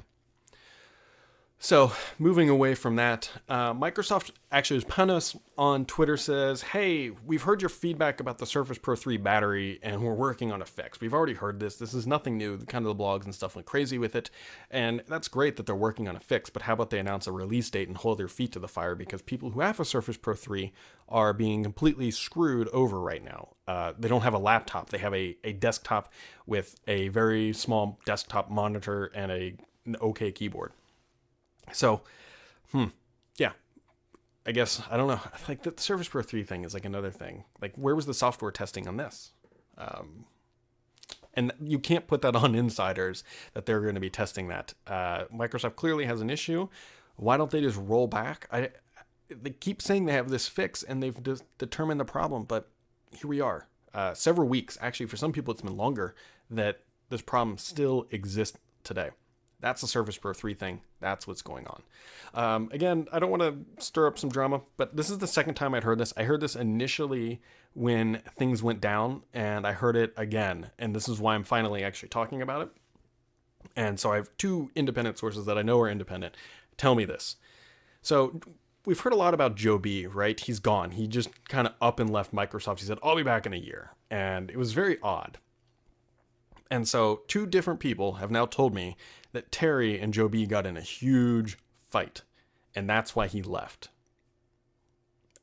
so, 1.63 1.93
moving 2.19 2.49
away 2.49 2.75
from 2.75 2.97
that, 2.97 3.31
uh, 3.47 3.73
Microsoft 3.73 4.31
actually, 4.51 4.81
Panos 4.81 5.39
on 5.57 5.85
Twitter 5.85 6.17
says, 6.17 6.61
Hey, 6.61 7.09
we've 7.09 7.43
heard 7.43 7.61
your 7.61 7.69
feedback 7.69 8.19
about 8.19 8.37
the 8.37 8.45
Surface 8.45 8.77
Pro 8.77 8.97
3 8.97 9.15
battery 9.15 9.79
and 9.81 10.03
we're 10.03 10.13
working 10.13 10.51
on 10.51 10.61
a 10.61 10.65
fix. 10.65 10.99
We've 10.99 11.13
already 11.13 11.35
heard 11.35 11.61
this. 11.61 11.77
This 11.77 11.93
is 11.93 12.05
nothing 12.05 12.37
new. 12.37 12.57
Kind 12.57 12.85
of 12.85 12.97
the 12.97 13.01
blogs 13.01 13.23
and 13.23 13.33
stuff 13.33 13.55
went 13.55 13.65
crazy 13.65 13.97
with 13.97 14.13
it. 14.13 14.29
And 14.71 15.03
that's 15.07 15.29
great 15.29 15.55
that 15.55 15.65
they're 15.65 15.73
working 15.73 16.09
on 16.09 16.17
a 16.17 16.19
fix, 16.19 16.49
but 16.49 16.63
how 16.63 16.73
about 16.73 16.89
they 16.89 16.99
announce 16.99 17.27
a 17.27 17.31
release 17.31 17.69
date 17.69 17.87
and 17.87 17.95
hold 17.95 18.17
their 18.17 18.27
feet 18.27 18.51
to 18.51 18.59
the 18.59 18.67
fire 18.67 18.93
because 18.93 19.21
people 19.21 19.51
who 19.51 19.61
have 19.61 19.79
a 19.79 19.85
Surface 19.85 20.17
Pro 20.17 20.33
3 20.33 20.73
are 21.07 21.31
being 21.31 21.63
completely 21.63 22.11
screwed 22.11 22.67
over 22.73 22.99
right 22.99 23.23
now. 23.23 23.55
Uh, 23.69 23.93
they 23.97 24.09
don't 24.09 24.23
have 24.23 24.33
a 24.33 24.37
laptop, 24.37 24.89
they 24.89 24.97
have 24.97 25.13
a, 25.13 25.37
a 25.45 25.53
desktop 25.53 26.11
with 26.45 26.75
a 26.89 27.07
very 27.07 27.53
small 27.53 28.01
desktop 28.05 28.51
monitor 28.51 29.05
and 29.15 29.31
a, 29.31 29.55
an 29.85 29.95
OK 30.01 30.29
keyboard. 30.33 30.73
So, 31.71 32.01
hmm, 32.71 32.87
yeah. 33.37 33.51
I 34.45 34.51
guess 34.51 34.81
I 34.89 34.97
don't 34.97 35.07
know. 35.07 35.21
Like 35.47 35.63
the 35.63 35.73
Surface 35.77 36.07
Pro 36.07 36.21
3 36.21 36.43
thing 36.43 36.63
is 36.63 36.73
like 36.73 36.85
another 36.85 37.11
thing. 37.11 37.45
Like, 37.61 37.75
where 37.75 37.95
was 37.95 38.05
the 38.05 38.13
software 38.13 38.51
testing 38.51 38.87
on 38.87 38.97
this? 38.97 39.31
Um, 39.77 40.25
and 41.33 41.51
you 41.63 41.79
can't 41.79 42.07
put 42.07 42.21
that 42.21 42.35
on 42.35 42.55
insiders 42.55 43.23
that 43.53 43.65
they're 43.65 43.81
going 43.81 43.95
to 43.95 44.01
be 44.01 44.09
testing 44.09 44.49
that. 44.49 44.73
Uh, 44.85 45.25
Microsoft 45.33 45.75
clearly 45.75 46.05
has 46.05 46.21
an 46.21 46.29
issue. 46.29 46.67
Why 47.15 47.37
don't 47.37 47.51
they 47.51 47.61
just 47.61 47.77
roll 47.77 48.07
back? 48.07 48.47
I 48.51 48.69
they 49.29 49.51
keep 49.51 49.81
saying 49.81 50.05
they 50.05 50.13
have 50.13 50.29
this 50.29 50.47
fix 50.47 50.83
and 50.83 51.01
they've 51.01 51.23
de- 51.23 51.39
determined 51.57 51.99
the 51.99 52.05
problem, 52.05 52.43
but 52.43 52.69
here 53.11 53.27
we 53.27 53.41
are. 53.41 53.67
Uh, 53.93 54.13
several 54.13 54.47
weeks, 54.47 54.77
actually, 54.81 55.05
for 55.05 55.17
some 55.17 55.31
people, 55.31 55.53
it's 55.53 55.61
been 55.61 55.77
longer 55.77 56.15
that 56.49 56.81
this 57.09 57.21
problem 57.21 57.57
still 57.57 58.07
exists 58.11 58.57
today. 58.83 59.11
That's 59.63 59.79
the 59.79 59.87
Surface 59.87 60.17
Pro 60.17 60.33
3 60.33 60.55
thing. 60.55 60.81
That's 60.99 61.25
what's 61.25 61.41
going 61.41 61.67
on. 61.67 61.83
Um, 62.33 62.69
again, 62.73 63.07
I 63.13 63.19
don't 63.19 63.31
want 63.31 63.43
to 63.43 63.81
stir 63.81 64.07
up 64.07 64.19
some 64.19 64.29
drama, 64.29 64.59
but 64.75 64.97
this 64.97 65.09
is 65.09 65.19
the 65.19 65.27
second 65.27 65.53
time 65.53 65.73
I'd 65.73 65.85
heard 65.85 65.99
this. 65.99 66.13
I 66.17 66.23
heard 66.23 66.41
this 66.41 66.57
initially 66.57 67.41
when 67.73 68.21
things 68.37 68.61
went 68.61 68.81
down, 68.81 69.23
and 69.33 69.65
I 69.65 69.71
heard 69.71 69.95
it 69.95 70.13
again. 70.17 70.71
And 70.77 70.93
this 70.93 71.07
is 71.07 71.17
why 71.17 71.35
I'm 71.35 71.45
finally 71.45 71.81
actually 71.81 72.09
talking 72.09 72.41
about 72.41 72.63
it. 72.63 72.69
And 73.77 73.97
so 73.97 74.11
I 74.11 74.17
have 74.17 74.35
two 74.37 74.69
independent 74.75 75.17
sources 75.17 75.45
that 75.45 75.57
I 75.57 75.61
know 75.61 75.79
are 75.79 75.89
independent 75.89 76.35
tell 76.75 76.93
me 76.93 77.05
this. 77.05 77.37
So 78.01 78.41
we've 78.85 78.99
heard 78.99 79.13
a 79.13 79.15
lot 79.15 79.33
about 79.33 79.55
Joe 79.55 79.77
B, 79.77 80.05
right? 80.07 80.37
He's 80.37 80.59
gone. 80.59 80.91
He 80.91 81.07
just 81.07 81.29
kind 81.47 81.67
of 81.67 81.73
up 81.81 82.01
and 82.01 82.09
left 82.09 82.35
Microsoft. 82.35 82.81
He 82.81 82.85
said, 82.85 82.99
I'll 83.01 83.15
be 83.15 83.23
back 83.23 83.45
in 83.45 83.53
a 83.53 83.57
year. 83.57 83.91
And 84.11 84.51
it 84.51 84.57
was 84.57 84.73
very 84.73 84.97
odd. 85.01 85.37
And 86.69 86.85
so 86.85 87.21
two 87.27 87.45
different 87.45 87.79
people 87.79 88.15
have 88.15 88.29
now 88.29 88.45
told 88.45 88.73
me 88.73 88.97
that 89.33 89.51
Terry 89.51 89.99
and 89.99 90.13
Joe 90.13 90.29
B 90.29 90.45
got 90.45 90.65
in 90.65 90.77
a 90.77 90.81
huge 90.81 91.57
fight, 91.87 92.21
and 92.75 92.89
that's 92.89 93.15
why 93.15 93.27
he 93.27 93.41
left. 93.41 93.89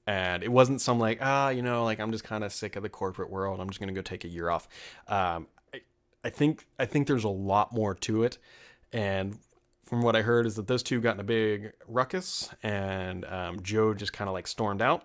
And 0.06 0.42
it 0.42 0.50
wasn't 0.50 0.80
some 0.80 0.98
like, 0.98 1.18
ah, 1.20 1.50
you 1.50 1.62
know, 1.62 1.84
like 1.84 2.00
I'm 2.00 2.10
just 2.10 2.24
kind 2.24 2.42
of 2.42 2.52
sick 2.52 2.74
of 2.76 2.82
the 2.82 2.88
corporate 2.88 3.30
world. 3.30 3.60
I'm 3.60 3.68
just 3.68 3.78
gonna 3.78 3.92
go 3.92 4.02
take 4.02 4.24
a 4.24 4.28
year 4.28 4.48
off. 4.48 4.66
Um, 5.06 5.46
I, 5.74 5.82
I 6.24 6.30
think 6.30 6.66
I 6.78 6.86
think 6.86 7.06
there's 7.06 7.24
a 7.24 7.28
lot 7.28 7.72
more 7.72 7.94
to 7.94 8.24
it, 8.24 8.38
and 8.92 9.38
from 9.84 10.02
what 10.02 10.14
I 10.14 10.22
heard 10.22 10.46
is 10.46 10.54
that 10.54 10.68
those 10.68 10.84
two 10.84 11.00
got 11.00 11.14
in 11.14 11.20
a 11.20 11.24
big 11.24 11.72
ruckus, 11.88 12.48
and 12.62 13.24
um, 13.24 13.60
Joe 13.62 13.92
just 13.92 14.12
kind 14.12 14.28
of 14.28 14.34
like 14.34 14.46
stormed 14.46 14.80
out, 14.80 15.04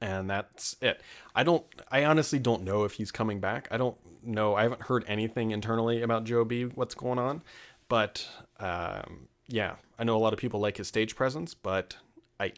and 0.00 0.30
that's 0.30 0.76
it. 0.80 1.00
I 1.34 1.42
don't. 1.42 1.64
I 1.90 2.04
honestly 2.04 2.38
don't 2.38 2.62
know 2.62 2.84
if 2.84 2.94
he's 2.94 3.10
coming 3.10 3.40
back. 3.40 3.66
I 3.70 3.76
don't 3.76 3.96
know. 4.22 4.54
I 4.54 4.62
haven't 4.62 4.82
heard 4.82 5.04
anything 5.08 5.50
internally 5.50 6.02
about 6.02 6.22
Joe 6.24 6.44
B. 6.44 6.64
What's 6.64 6.94
going 6.94 7.18
on? 7.18 7.42
But 7.90 8.26
um, 8.60 9.26
yeah, 9.48 9.74
I 9.98 10.04
know 10.04 10.16
a 10.16 10.22
lot 10.22 10.32
of 10.32 10.38
people 10.38 10.60
like 10.60 10.76
his 10.76 10.86
stage 10.86 11.16
presence, 11.16 11.54
but 11.54 11.96
I 12.38 12.52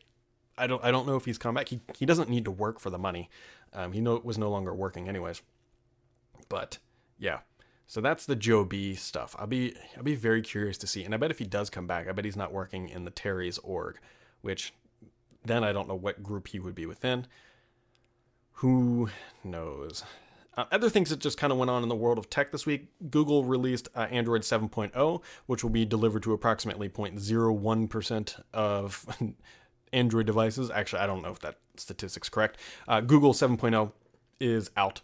I 0.59 0.67
don't 0.69 0.85
I 0.85 0.91
don't 0.93 1.07
know 1.07 1.17
if 1.17 1.25
he's 1.25 1.39
come 1.39 1.55
back. 1.55 1.71
He 1.71 1.81
he 1.97 2.05
doesn't 2.07 2.29
need 2.29 2.45
to 2.45 2.51
work 2.51 2.79
for 2.79 2.91
the 2.91 2.99
money. 2.99 3.31
Um, 3.73 3.93
he 3.93 4.03
no, 4.03 4.21
was 4.23 4.37
no 4.37 4.51
longer 4.51 4.75
working 4.75 5.09
anyways. 5.09 5.41
But 6.51 6.79
yeah, 7.19 7.39
so 7.87 8.03
that's 8.03 8.27
the 8.27 8.37
Joe 8.37 8.65
B 8.65 8.95
stuff. 8.95 9.35
I'll 9.39 9.47
be 9.47 9.75
I'll 9.97 10.03
be 10.03 10.15
very 10.15 10.43
curious 10.43 10.77
to 10.79 10.87
see, 10.87 11.03
and 11.03 11.15
I 11.15 11.17
bet 11.17 11.31
if 11.31 11.39
he 11.39 11.47
does 11.47 11.71
come 11.71 11.87
back, 11.87 12.07
I 12.07 12.13
bet 12.13 12.27
he's 12.27 12.37
not 12.37 12.53
working 12.53 12.91
in 12.91 13.07
the 13.07 13.11
Terry's 13.11 13.57
org, 13.59 13.99
which 14.43 14.75
then 15.43 15.65
I 15.65 15.73
don't 15.73 15.89
know 15.89 15.97
what 15.97 16.23
group 16.23 16.49
he 16.49 16.61
would 16.61 16.75
be 16.75 16.85
within. 16.85 17.27
Who 18.57 19.09
knows? 19.43 20.05
Uh, 20.57 20.65
other 20.71 20.91
things 20.91 21.11
that 21.11 21.19
just 21.19 21.39
kind 21.39 21.53
of 21.53 21.59
went 21.59 21.71
on 21.71 21.83
in 21.83 21.89
the 21.89 21.95
world 21.95 22.19
of 22.19 22.29
tech 22.29 22.53
this 22.53 22.67
week 22.67 22.89
Google 23.11 23.45
released 23.45 23.89
uh, 23.95 24.01
Android 24.11 24.43
7.0, 24.43 25.23
which 25.47 25.63
will 25.63 25.71
be 25.71 25.85
delivered 25.85 26.23
to 26.25 26.33
approximately 26.33 26.89
0.01% 26.89 28.43
of 28.53 29.07
Android 29.93 30.27
devices. 30.27 30.71
Actually, 30.71 31.01
I 31.01 31.07
don't 31.07 31.23
know 31.23 31.31
if 31.31 31.41
that 31.41 31.59
statistic's 31.77 32.29
correct. 32.29 32.59
Uh, 32.87 33.01
Google 33.01 33.33
7.0 33.33 33.93
is 34.41 34.71
out 34.77 35.01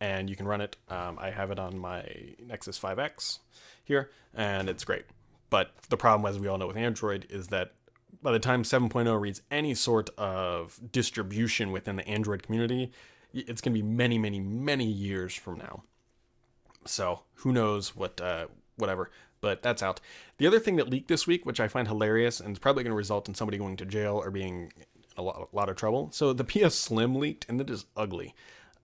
and 0.00 0.28
you 0.28 0.36
can 0.36 0.46
run 0.46 0.60
it. 0.60 0.76
Um, 0.88 1.18
I 1.18 1.30
have 1.30 1.50
it 1.50 1.58
on 1.58 1.78
my 1.78 2.04
Nexus 2.44 2.78
5X 2.78 3.38
here, 3.84 4.10
and 4.34 4.68
it's 4.68 4.84
great. 4.84 5.04
But 5.48 5.70
the 5.88 5.96
problem, 5.96 6.28
as 6.28 6.38
we 6.38 6.48
all 6.48 6.58
know 6.58 6.66
with 6.66 6.76
Android, 6.76 7.26
is 7.30 7.48
that 7.48 7.72
by 8.22 8.32
the 8.32 8.38
time 8.38 8.62
7.0 8.62 9.20
reads 9.20 9.42
any 9.50 9.74
sort 9.74 10.10
of 10.18 10.78
distribution 10.92 11.72
within 11.72 11.96
the 11.96 12.06
Android 12.06 12.42
community, 12.42 12.92
it's 13.40 13.60
going 13.60 13.74
to 13.74 13.82
be 13.82 13.86
many, 13.86 14.18
many, 14.18 14.40
many 14.40 14.86
years 14.86 15.34
from 15.34 15.58
now. 15.58 15.82
So 16.84 17.22
who 17.36 17.52
knows 17.52 17.96
what, 17.96 18.20
uh, 18.20 18.46
whatever. 18.76 19.10
But 19.40 19.62
that's 19.62 19.82
out. 19.82 20.00
The 20.38 20.46
other 20.46 20.58
thing 20.58 20.76
that 20.76 20.88
leaked 20.88 21.08
this 21.08 21.26
week, 21.26 21.44
which 21.44 21.60
I 21.60 21.68
find 21.68 21.86
hilarious 21.88 22.40
and 22.40 22.52
is 22.52 22.58
probably 22.58 22.84
going 22.84 22.92
to 22.92 22.96
result 22.96 23.28
in 23.28 23.34
somebody 23.34 23.58
going 23.58 23.76
to 23.76 23.84
jail 23.84 24.16
or 24.16 24.30
being 24.30 24.72
a 25.16 25.22
lot, 25.22 25.48
a 25.52 25.56
lot 25.56 25.68
of 25.68 25.76
trouble. 25.76 26.10
So 26.12 26.32
the 26.32 26.44
PS 26.68 26.74
Slim 26.74 27.14
leaked, 27.14 27.46
and 27.48 27.60
it 27.60 27.70
is 27.70 27.86
ugly. 27.96 28.34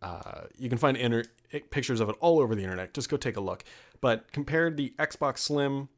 Uh, 0.01 0.43
you 0.59 0.69
can 0.69 0.79
find 0.79 0.97
inter- 0.97 1.25
pictures 1.71 2.01
of 2.01 2.09
it 2.09 2.17
all 2.21 2.41
over 2.41 2.55
the 2.55 2.63
internet. 2.63 2.93
Just 2.93 3.09
go 3.09 3.17
take 3.17 3.37
a 3.37 3.41
look. 3.41 3.65
But 4.01 4.33
compared 4.33 4.77
the 4.77 4.95
Xbox 4.99 5.39
Slim, 5.39 5.89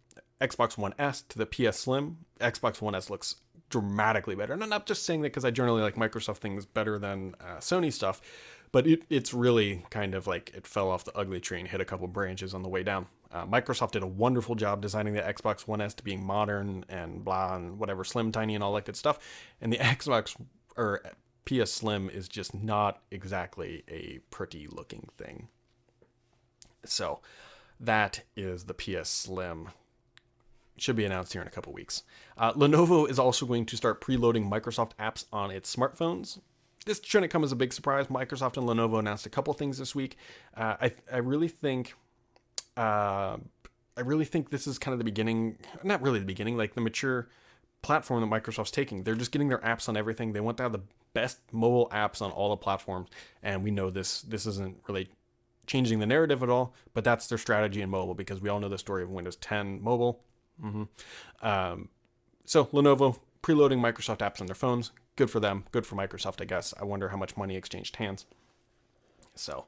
Xbox 0.40 0.76
One 0.76 0.94
S 0.98 1.22
to 1.22 1.38
the 1.38 1.46
PS 1.46 1.78
Slim, 1.78 2.18
Xbox 2.40 2.80
One 2.80 2.94
S 2.94 3.08
looks 3.08 3.36
dramatically 3.70 4.34
better. 4.34 4.52
And 4.52 4.62
I'm 4.62 4.68
not 4.68 4.86
just 4.86 5.04
saying 5.04 5.22
that 5.22 5.28
because 5.28 5.44
I 5.44 5.50
generally 5.50 5.82
like 5.82 5.96
Microsoft 5.96 6.38
things 6.38 6.64
better 6.66 6.98
than 6.98 7.34
uh, 7.40 7.56
Sony 7.58 7.92
stuff, 7.92 8.20
but 8.72 8.86
it, 8.86 9.02
it's 9.08 9.32
really 9.34 9.84
kind 9.90 10.14
of 10.14 10.26
like 10.26 10.52
it 10.54 10.66
fell 10.66 10.90
off 10.90 11.04
the 11.04 11.16
ugly 11.16 11.40
tree 11.40 11.60
and 11.60 11.68
hit 11.68 11.80
a 11.80 11.84
couple 11.84 12.06
branches 12.08 12.54
on 12.54 12.62
the 12.62 12.68
way 12.68 12.82
down. 12.82 13.06
Uh, 13.32 13.46
Microsoft 13.46 13.92
did 13.92 14.02
a 14.02 14.06
wonderful 14.06 14.54
job 14.54 14.80
designing 14.80 15.14
the 15.14 15.20
Xbox 15.20 15.66
One 15.66 15.80
S 15.80 15.94
to 15.94 16.04
being 16.04 16.24
modern 16.24 16.84
and 16.88 17.24
blah 17.24 17.56
and 17.56 17.78
whatever, 17.78 18.04
slim, 18.04 18.30
tiny, 18.30 18.54
and 18.54 18.62
all 18.62 18.72
that 18.74 18.84
good 18.84 18.96
stuff. 18.96 19.18
And 19.60 19.72
the 19.72 19.76
Xbox 19.78 20.36
or 20.76 21.02
PS 21.44 21.72
Slim 21.72 22.08
is 22.08 22.28
just 22.28 22.54
not 22.54 23.02
exactly 23.10 23.82
a 23.88 24.20
pretty 24.30 24.66
looking 24.66 25.08
thing. 25.18 25.48
So 26.84 27.20
that 27.80 28.22
is 28.36 28.64
the 28.64 28.74
PS 28.74 29.08
Slim. 29.08 29.68
Should 30.76 30.96
be 30.96 31.04
announced 31.04 31.32
here 31.32 31.42
in 31.42 31.48
a 31.48 31.50
couple 31.50 31.72
weeks. 31.72 32.02
Uh, 32.36 32.52
Lenovo 32.54 33.08
is 33.08 33.18
also 33.18 33.46
going 33.46 33.64
to 33.66 33.76
start 33.76 34.00
preloading 34.00 34.50
Microsoft 34.50 34.90
apps 34.98 35.24
on 35.32 35.50
its 35.50 35.74
smartphones. 35.74 36.40
This 36.84 37.00
shouldn't 37.02 37.32
come 37.32 37.44
as 37.44 37.52
a 37.52 37.56
big 37.56 37.72
surprise. 37.72 38.08
Microsoft 38.08 38.56
and 38.56 38.68
Lenovo 38.68 38.98
announced 38.98 39.24
a 39.24 39.30
couple 39.30 39.54
things 39.54 39.78
this 39.78 39.94
week. 39.94 40.16
Uh, 40.56 40.76
I 40.80 40.92
I 41.12 41.18
really 41.18 41.48
think. 41.48 41.94
Uh, 42.76 43.36
I 43.96 44.00
really 44.00 44.24
think 44.24 44.50
this 44.50 44.66
is 44.66 44.78
kind 44.78 44.92
of 44.92 44.98
the 44.98 45.04
beginning, 45.04 45.56
not 45.84 46.02
really 46.02 46.18
the 46.18 46.24
beginning, 46.24 46.56
like 46.56 46.74
the 46.74 46.80
mature 46.80 47.28
platform 47.82 48.28
that 48.28 48.42
Microsoft's 48.42 48.72
taking. 48.72 49.04
They're 49.04 49.14
just 49.14 49.30
getting 49.30 49.48
their 49.48 49.58
apps 49.58 49.88
on 49.88 49.96
everything. 49.96 50.32
They 50.32 50.40
want 50.40 50.56
to 50.56 50.64
have 50.64 50.72
the 50.72 50.82
best 51.12 51.38
mobile 51.52 51.88
apps 51.90 52.20
on 52.20 52.32
all 52.32 52.50
the 52.50 52.56
platforms, 52.56 53.08
and 53.42 53.62
we 53.62 53.70
know 53.70 53.90
this 53.90 54.22
this 54.22 54.46
isn't 54.46 54.78
really 54.88 55.08
changing 55.66 55.98
the 55.98 56.06
narrative 56.06 56.42
at 56.42 56.50
all, 56.50 56.74
but 56.92 57.04
that's 57.04 57.26
their 57.26 57.38
strategy 57.38 57.80
in 57.80 57.90
mobile 57.90 58.14
because 58.14 58.40
we 58.40 58.48
all 58.48 58.60
know 58.60 58.68
the 58.68 58.78
story 58.78 59.02
of 59.02 59.10
Windows 59.10 59.36
10 59.36 59.82
mobile. 59.82 60.20
Mm-hmm. 60.62 61.46
Um, 61.46 61.88
so 62.44 62.66
Lenovo 62.66 63.18
preloading 63.42 63.80
Microsoft 63.80 64.18
apps 64.18 64.40
on 64.40 64.46
their 64.46 64.54
phones, 64.54 64.92
good 65.16 65.30
for 65.30 65.40
them, 65.40 65.64
good 65.72 65.86
for 65.86 65.96
Microsoft, 65.96 66.40
I 66.40 66.44
guess. 66.44 66.74
I 66.80 66.84
wonder 66.84 67.08
how 67.08 67.16
much 67.16 67.36
money 67.36 67.56
exchanged 67.56 67.96
hands. 67.96 68.26
So, 69.34 69.66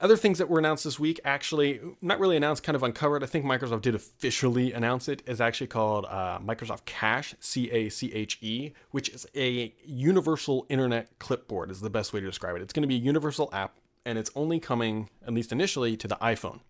other 0.00 0.16
things 0.16 0.38
that 0.38 0.50
were 0.50 0.58
announced 0.58 0.84
this 0.84 0.98
week, 0.98 1.20
actually, 1.24 1.80
not 2.02 2.18
really 2.18 2.36
announced, 2.36 2.64
kind 2.64 2.74
of 2.74 2.82
uncovered. 2.82 3.22
I 3.22 3.26
think 3.26 3.44
Microsoft 3.44 3.82
did 3.82 3.94
officially 3.94 4.72
announce 4.72 5.08
it. 5.08 5.22
Is 5.26 5.40
actually 5.40 5.68
called 5.68 6.04
uh, 6.06 6.40
Microsoft 6.40 6.84
Cache, 6.84 7.36
C 7.38 7.70
A 7.70 7.88
C 7.88 8.12
H 8.12 8.38
E, 8.42 8.72
which 8.90 9.08
is 9.08 9.26
a 9.36 9.72
universal 9.84 10.66
internet 10.68 11.16
clipboard. 11.20 11.70
Is 11.70 11.80
the 11.80 11.90
best 11.90 12.12
way 12.12 12.20
to 12.20 12.26
describe 12.26 12.56
it. 12.56 12.62
It's 12.62 12.72
going 12.72 12.82
to 12.82 12.88
be 12.88 12.96
a 12.96 12.98
universal 12.98 13.48
app 13.52 13.78
and 14.04 14.18
it's 14.18 14.30
only 14.34 14.60
coming, 14.60 15.08
at 15.26 15.32
least 15.32 15.52
initially, 15.52 15.96
to 15.96 16.08
the 16.08 16.16
iPhone. 16.16 16.60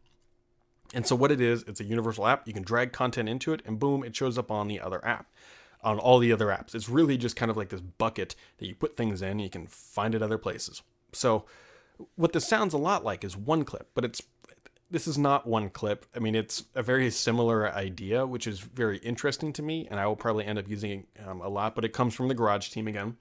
And 0.95 1.07
so 1.07 1.17
what 1.17 1.31
it 1.31 1.41
is, 1.41 1.65
it's 1.67 1.81
a 1.81 1.85
universal 1.85 2.27
app. 2.27 2.47
You 2.47 2.55
can 2.55 2.63
drag 2.63 2.93
content 2.93 3.29
into 3.29 3.53
it, 3.53 3.63
and 3.67 3.79
boom, 3.79 4.05
it 4.05 4.15
shows 4.15 4.39
up 4.39 4.51
on 4.51 4.69
the 4.69 4.81
other 4.81 5.05
app, 5.05 5.27
on 5.83 5.99
all 5.99 6.19
the 6.19 6.33
other 6.33 6.47
apps. 6.47 6.75
It's 6.75 6.89
really 6.89 7.19
just 7.19 7.37
kind 7.37 7.51
of 7.51 7.57
like 7.57 7.69
this 7.69 7.81
bucket 7.81 8.35
that 8.59 8.67
you 8.67 8.75
put 8.75 8.97
things 8.97 9.21
in, 9.21 9.39
you 9.39 9.51
can 9.51 9.67
find 9.67 10.15
it 10.15 10.23
other 10.23 10.39
places. 10.39 10.83
So 11.13 11.45
what 12.17 12.33
this 12.33 12.47
sounds 12.47 12.75
a 12.75 12.79
lot 12.79 13.05
like 13.05 13.25
is 13.25 13.37
OneClip, 13.37 13.87
but 13.95 14.05
it's 14.05 14.23
this 14.91 15.09
is 15.09 15.19
not 15.19 15.49
OneClip. 15.49 16.03
I 16.15 16.21
mean, 16.21 16.37
it's 16.37 16.65
a 16.75 16.83
very 16.83 17.11
similar 17.11 17.69
idea, 17.73 18.27
which 18.27 18.47
is 18.47 18.61
very 18.61 18.99
interesting 18.99 19.53
to 19.55 19.63
me, 19.63 19.89
and 19.91 19.99
I 19.99 20.07
will 20.07 20.15
probably 20.15 20.45
end 20.45 20.59
up 20.59 20.69
using 20.69 20.91
it 21.17 21.27
um, 21.27 21.41
a 21.41 21.49
lot. 21.49 21.75
But 21.75 21.85
it 21.85 21.93
comes 21.93 22.15
from 22.15 22.29
the 22.29 22.35
Garage 22.35 22.69
team 22.69 22.87
again 22.87 23.17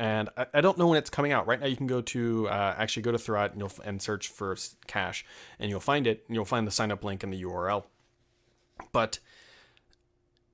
and 0.00 0.30
I, 0.34 0.46
I, 0.54 0.60
don't 0.62 0.78
know 0.78 0.86
when 0.86 0.96
it's 0.96 1.10
coming 1.10 1.30
out. 1.30 1.46
Right 1.46 1.60
now, 1.60 1.66
you 1.66 1.76
can 1.76 1.86
go 1.86 2.00
to 2.00 2.48
uh, 2.48 2.74
actually 2.78 3.02
go 3.02 3.12
to 3.12 3.18
Thurrott 3.18 3.52
and, 3.52 3.60
you'll, 3.60 3.72
and 3.84 4.00
search 4.00 4.28
for 4.28 4.56
Cache, 4.86 5.26
and 5.58 5.68
you'll 5.68 5.78
find 5.78 6.06
it. 6.06 6.24
And 6.26 6.34
you'll 6.34 6.46
find 6.46 6.66
the 6.66 6.70
sign 6.70 6.90
up 6.90 7.04
link 7.04 7.22
in 7.22 7.30
the 7.30 7.42
URL. 7.42 7.84
But 8.92 9.18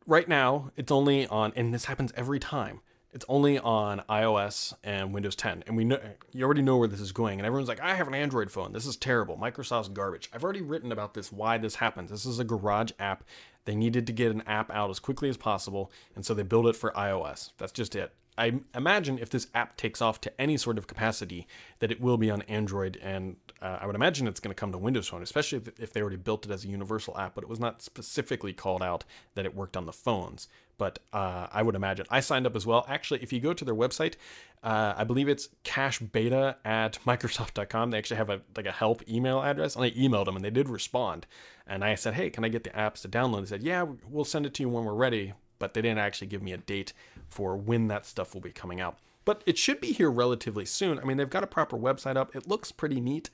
right 0.04 0.28
now, 0.28 0.72
it's 0.76 0.90
only 0.90 1.28
on, 1.28 1.52
and 1.54 1.72
this 1.72 1.84
happens 1.84 2.12
every 2.16 2.40
time. 2.40 2.80
It's 3.12 3.24
only 3.28 3.56
on 3.56 4.02
iOS 4.10 4.74
and 4.82 5.14
Windows 5.14 5.36
10, 5.36 5.62
and 5.68 5.76
we 5.76 5.84
know 5.84 6.00
you 6.32 6.44
already 6.44 6.60
know 6.60 6.76
where 6.76 6.88
this 6.88 7.00
is 7.00 7.12
going. 7.12 7.38
And 7.38 7.46
everyone's 7.46 7.68
like, 7.68 7.80
"I 7.80 7.94
have 7.94 8.08
an 8.08 8.14
Android 8.14 8.50
phone. 8.50 8.72
This 8.72 8.84
is 8.84 8.96
terrible. 8.96 9.38
Microsoft's 9.38 9.90
garbage." 9.90 10.28
I've 10.34 10.42
already 10.42 10.60
written 10.60 10.90
about 10.90 11.14
this. 11.14 11.30
Why 11.30 11.56
this 11.56 11.76
happens? 11.76 12.10
This 12.10 12.26
is 12.26 12.40
a 12.40 12.44
garage 12.44 12.90
app. 12.98 13.22
They 13.64 13.76
needed 13.76 14.08
to 14.08 14.12
get 14.12 14.32
an 14.32 14.42
app 14.42 14.72
out 14.72 14.90
as 14.90 14.98
quickly 14.98 15.28
as 15.28 15.36
possible, 15.36 15.92
and 16.16 16.26
so 16.26 16.34
they 16.34 16.42
built 16.42 16.66
it 16.66 16.74
for 16.74 16.90
iOS. 16.90 17.52
That's 17.58 17.72
just 17.72 17.94
it. 17.94 18.12
I 18.38 18.60
imagine 18.74 19.18
if 19.18 19.30
this 19.30 19.46
app 19.54 19.76
takes 19.76 20.02
off 20.02 20.20
to 20.22 20.40
any 20.40 20.56
sort 20.56 20.78
of 20.78 20.86
capacity, 20.86 21.46
that 21.78 21.90
it 21.90 22.00
will 22.00 22.18
be 22.18 22.30
on 22.30 22.42
Android, 22.42 22.98
and 23.02 23.36
uh, 23.62 23.78
I 23.80 23.86
would 23.86 23.94
imagine 23.94 24.26
it's 24.26 24.40
going 24.40 24.54
to 24.54 24.58
come 24.58 24.72
to 24.72 24.78
Windows 24.78 25.08
Phone, 25.08 25.22
especially 25.22 25.62
if 25.78 25.92
they 25.92 26.00
already 26.00 26.16
built 26.16 26.44
it 26.44 26.52
as 26.52 26.64
a 26.64 26.68
universal 26.68 27.16
app. 27.16 27.34
But 27.34 27.44
it 27.44 27.50
was 27.50 27.60
not 27.60 27.80
specifically 27.82 28.52
called 28.52 28.82
out 28.82 29.04
that 29.34 29.46
it 29.46 29.54
worked 29.54 29.76
on 29.76 29.86
the 29.86 29.92
phones. 29.92 30.48
But 30.78 30.98
uh, 31.12 31.46
I 31.50 31.62
would 31.62 31.74
imagine 31.74 32.04
I 32.10 32.20
signed 32.20 32.46
up 32.46 32.54
as 32.54 32.66
well. 32.66 32.84
Actually, 32.88 33.22
if 33.22 33.32
you 33.32 33.40
go 33.40 33.54
to 33.54 33.64
their 33.64 33.74
website, 33.74 34.14
uh, 34.62 34.94
I 34.96 35.04
believe 35.04 35.28
it's 35.28 35.48
cachebeta 35.64 36.56
at 36.64 36.98
Microsoft.com. 37.06 37.90
They 37.90 37.98
actually 37.98 38.18
have 38.18 38.30
a 38.30 38.42
like 38.56 38.66
a 38.66 38.72
help 38.72 39.08
email 39.08 39.42
address, 39.42 39.74
and 39.74 39.84
I 39.84 39.92
emailed 39.92 40.26
them, 40.26 40.36
and 40.36 40.44
they 40.44 40.50
did 40.50 40.68
respond. 40.68 41.26
And 41.66 41.82
I 41.82 41.94
said, 41.94 42.14
"Hey, 42.14 42.28
can 42.28 42.44
I 42.44 42.48
get 42.48 42.64
the 42.64 42.70
apps 42.70 43.00
to 43.02 43.08
download?" 43.08 43.40
They 43.40 43.46
said, 43.46 43.62
"Yeah, 43.62 43.86
we'll 44.08 44.24
send 44.24 44.44
it 44.44 44.52
to 44.54 44.62
you 44.62 44.68
when 44.68 44.84
we're 44.84 44.94
ready." 44.94 45.32
But 45.58 45.74
they 45.74 45.82
didn't 45.82 45.98
actually 45.98 46.28
give 46.28 46.42
me 46.42 46.52
a 46.52 46.58
date 46.58 46.92
for 47.28 47.56
when 47.56 47.88
that 47.88 48.06
stuff 48.06 48.34
will 48.34 48.40
be 48.40 48.52
coming 48.52 48.80
out. 48.80 48.98
But 49.24 49.42
it 49.44 49.58
should 49.58 49.80
be 49.80 49.92
here 49.92 50.10
relatively 50.10 50.64
soon. 50.64 50.98
I 50.98 51.04
mean, 51.04 51.16
they've 51.16 51.28
got 51.28 51.42
a 51.42 51.48
proper 51.48 51.76
website 51.76 52.16
up. 52.16 52.36
It 52.36 52.48
looks 52.48 52.70
pretty 52.70 53.00
neat. 53.00 53.28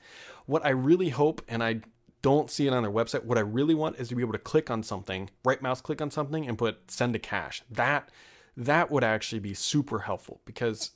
What 0.45 0.65
I 0.65 0.69
really 0.69 1.09
hope, 1.09 1.41
and 1.47 1.63
I 1.63 1.81
don't 2.23 2.49
see 2.49 2.65
it 2.65 2.73
on 2.73 2.81
their 2.81 2.91
website, 2.91 3.25
what 3.25 3.37
I 3.37 3.41
really 3.41 3.75
want 3.75 3.97
is 3.97 4.09
to 4.09 4.15
be 4.15 4.23
able 4.23 4.33
to 4.33 4.39
click 4.39 4.71
on 4.71 4.81
something, 4.81 5.29
right 5.45 5.61
mouse 5.61 5.81
click 5.81 6.01
on 6.01 6.09
something, 6.09 6.47
and 6.47 6.57
put 6.57 6.89
send 6.89 7.13
to 7.13 7.19
cache. 7.19 7.61
That 7.69 8.09
that 8.55 8.89
would 8.91 9.03
actually 9.03 9.39
be 9.39 9.53
super 9.53 9.99
helpful 9.99 10.41
because 10.45 10.91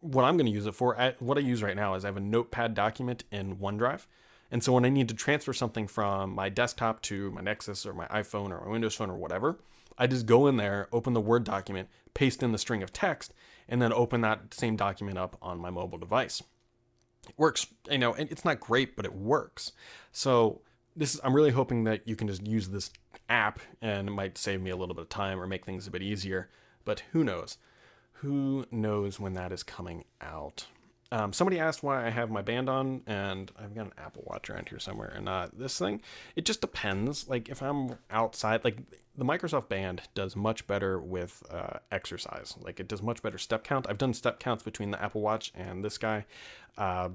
what 0.00 0.24
I'm 0.24 0.36
going 0.36 0.46
to 0.46 0.52
use 0.52 0.66
it 0.66 0.74
for, 0.74 1.14
what 1.18 1.38
I 1.38 1.40
use 1.40 1.62
right 1.62 1.76
now 1.76 1.94
is 1.94 2.04
I 2.04 2.08
have 2.08 2.16
a 2.16 2.20
notepad 2.20 2.74
document 2.74 3.24
in 3.30 3.56
OneDrive. 3.56 4.06
And 4.50 4.62
so 4.62 4.72
when 4.72 4.84
I 4.84 4.88
need 4.88 5.08
to 5.08 5.14
transfer 5.14 5.52
something 5.52 5.86
from 5.86 6.34
my 6.34 6.48
desktop 6.48 7.02
to 7.02 7.30
my 7.32 7.40
Nexus 7.40 7.84
or 7.84 7.92
my 7.92 8.06
iPhone 8.06 8.50
or 8.50 8.64
my 8.64 8.70
Windows 8.70 8.94
Phone 8.94 9.10
or 9.10 9.16
whatever, 9.16 9.58
I 9.98 10.06
just 10.06 10.26
go 10.26 10.46
in 10.46 10.56
there, 10.56 10.88
open 10.92 11.12
the 11.12 11.20
Word 11.20 11.44
document, 11.44 11.88
paste 12.14 12.42
in 12.42 12.52
the 12.52 12.58
string 12.58 12.82
of 12.82 12.92
text, 12.92 13.34
and 13.68 13.82
then 13.82 13.92
open 13.92 14.20
that 14.22 14.54
same 14.54 14.76
document 14.76 15.18
up 15.18 15.36
on 15.42 15.58
my 15.58 15.70
mobile 15.70 15.98
device. 15.98 16.42
It 17.28 17.34
works, 17.36 17.66
you 17.90 17.98
know, 17.98 18.14
and 18.14 18.30
it's 18.30 18.44
not 18.44 18.60
great, 18.60 18.96
but 18.96 19.04
it 19.04 19.14
works. 19.14 19.72
So 20.12 20.62
this 20.96 21.14
is, 21.14 21.20
I'm 21.22 21.34
really 21.34 21.50
hoping 21.50 21.84
that 21.84 22.06
you 22.06 22.16
can 22.16 22.28
just 22.28 22.46
use 22.46 22.68
this 22.68 22.90
app 23.28 23.60
and 23.82 24.08
it 24.08 24.12
might 24.12 24.38
save 24.38 24.62
me 24.62 24.70
a 24.70 24.76
little 24.76 24.94
bit 24.94 25.02
of 25.02 25.08
time 25.08 25.40
or 25.40 25.46
make 25.46 25.64
things 25.66 25.86
a 25.86 25.90
bit 25.90 26.02
easier. 26.02 26.48
But 26.84 27.02
who 27.12 27.24
knows? 27.24 27.58
Who 28.14 28.66
knows 28.70 29.20
when 29.20 29.34
that 29.34 29.52
is 29.52 29.62
coming 29.62 30.04
out? 30.20 30.66
Um, 31.10 31.32
somebody 31.32 31.58
asked 31.58 31.82
why 31.82 32.06
I 32.06 32.10
have 32.10 32.30
my 32.30 32.42
band 32.42 32.68
on, 32.68 33.00
and 33.06 33.50
I've 33.58 33.74
got 33.74 33.86
an 33.86 33.92
Apple 33.96 34.24
Watch 34.26 34.50
around 34.50 34.68
here 34.68 34.78
somewhere, 34.78 35.10
and 35.16 35.26
uh, 35.26 35.48
this 35.54 35.78
thing, 35.78 36.02
it 36.36 36.44
just 36.44 36.60
depends. 36.60 37.28
Like 37.28 37.48
if 37.48 37.62
I'm 37.62 37.96
outside, 38.10 38.62
like 38.62 38.78
the 39.16 39.24
Microsoft 39.24 39.68
Band 39.68 40.02
does 40.14 40.36
much 40.36 40.66
better 40.66 41.00
with 41.00 41.42
uh, 41.50 41.78
exercise. 41.90 42.54
Like 42.60 42.78
it 42.78 42.88
does 42.88 43.02
much 43.02 43.22
better 43.22 43.38
step 43.38 43.64
count. 43.64 43.86
I've 43.88 43.98
done 43.98 44.12
step 44.12 44.38
counts 44.38 44.62
between 44.62 44.90
the 44.90 45.02
Apple 45.02 45.22
Watch 45.22 45.50
and 45.54 45.82
this 45.82 45.96
guy, 45.96 46.26
uh, 46.76 47.08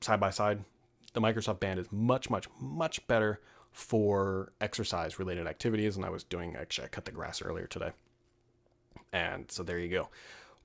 side 0.00 0.20
by 0.20 0.30
side. 0.30 0.64
The 1.12 1.20
Microsoft 1.20 1.60
Band 1.60 1.78
is 1.78 1.92
much, 1.92 2.30
much, 2.30 2.48
much 2.58 3.06
better 3.06 3.40
for 3.70 4.52
exercise 4.60 5.18
related 5.18 5.46
activities. 5.46 5.96
And 5.96 6.04
I 6.04 6.10
was 6.10 6.24
doing 6.24 6.56
actually, 6.56 6.86
I 6.86 6.88
cut 6.88 7.04
the 7.04 7.12
grass 7.12 7.42
earlier 7.42 7.66
today, 7.66 7.92
and 9.12 9.50
so 9.52 9.62
there 9.62 9.78
you 9.78 9.90
go. 9.90 10.08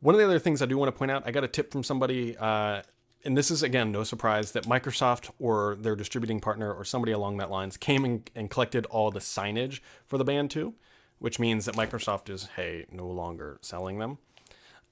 One 0.01 0.15
of 0.15 0.19
the 0.19 0.25
other 0.25 0.39
things 0.39 0.61
I 0.61 0.65
do 0.65 0.77
want 0.77 0.93
to 0.93 0.97
point 0.97 1.11
out, 1.11 1.23
I 1.25 1.31
got 1.31 1.43
a 1.43 1.47
tip 1.47 1.71
from 1.71 1.83
somebody, 1.83 2.37
uh, 2.37 2.83
and 3.25 3.37
this 3.37 3.51
is 3.51 3.63
again 3.63 3.91
no 3.91 4.03
surprise 4.05 4.53
that 4.53 4.63
Microsoft 4.63 5.29
or 5.39 5.75
their 5.75 5.95
distributing 5.95 6.39
partner 6.39 6.73
or 6.73 6.85
somebody 6.85 7.11
along 7.11 7.37
that 7.37 7.51
lines 7.51 7.75
came 7.75 8.05
and, 8.05 8.29
and 8.33 8.49
collected 8.49 8.85
all 8.85 9.11
the 9.11 9.19
signage 9.19 9.81
for 10.05 10.17
the 10.17 10.23
Band 10.23 10.51
2, 10.51 10.73
which 11.19 11.37
means 11.37 11.65
that 11.65 11.75
Microsoft 11.75 12.29
is 12.29 12.47
hey 12.55 12.85
no 12.91 13.07
longer 13.07 13.57
selling 13.61 13.99
them. 13.99 14.17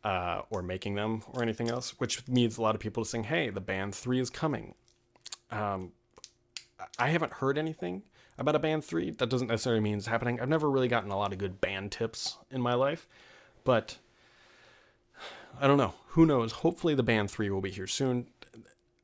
Uh, 0.03 0.43
or 0.51 0.61
making 0.61 0.95
them 0.95 1.21
or 1.33 1.41
anything 1.41 1.69
else, 1.69 1.99
which 1.99 2.25
means 2.29 2.57
a 2.57 2.61
lot 2.61 2.75
of 2.75 2.79
people 2.79 3.03
saying, 3.03 3.25
"Hey, 3.25 3.49
the 3.49 3.59
Band 3.59 3.93
Three 3.93 4.21
is 4.21 4.29
coming." 4.29 4.75
Um, 5.51 5.91
I 6.97 7.09
haven't 7.09 7.33
heard 7.33 7.57
anything 7.57 8.03
about 8.37 8.55
a 8.55 8.59
Band 8.59 8.85
Three. 8.85 9.09
That 9.09 9.29
doesn't 9.29 9.47
necessarily 9.47 9.81
mean 9.81 9.97
it's 9.97 10.07
happening. 10.07 10.39
I've 10.39 10.47
never 10.47 10.69
really 10.69 10.87
gotten 10.87 11.11
a 11.11 11.17
lot 11.17 11.33
of 11.33 11.39
good 11.39 11.59
band 11.59 11.91
tips 11.91 12.37
in 12.51 12.61
my 12.61 12.73
life, 12.73 13.07
but 13.65 13.97
I 15.59 15.67
don't 15.67 15.77
know. 15.77 15.93
Who 16.09 16.25
knows? 16.25 16.51
Hopefully, 16.51 16.95
the 16.95 17.03
band 17.03 17.31
three 17.31 17.49
will 17.49 17.61
be 17.61 17.71
here 17.71 17.87
soon. 17.87 18.27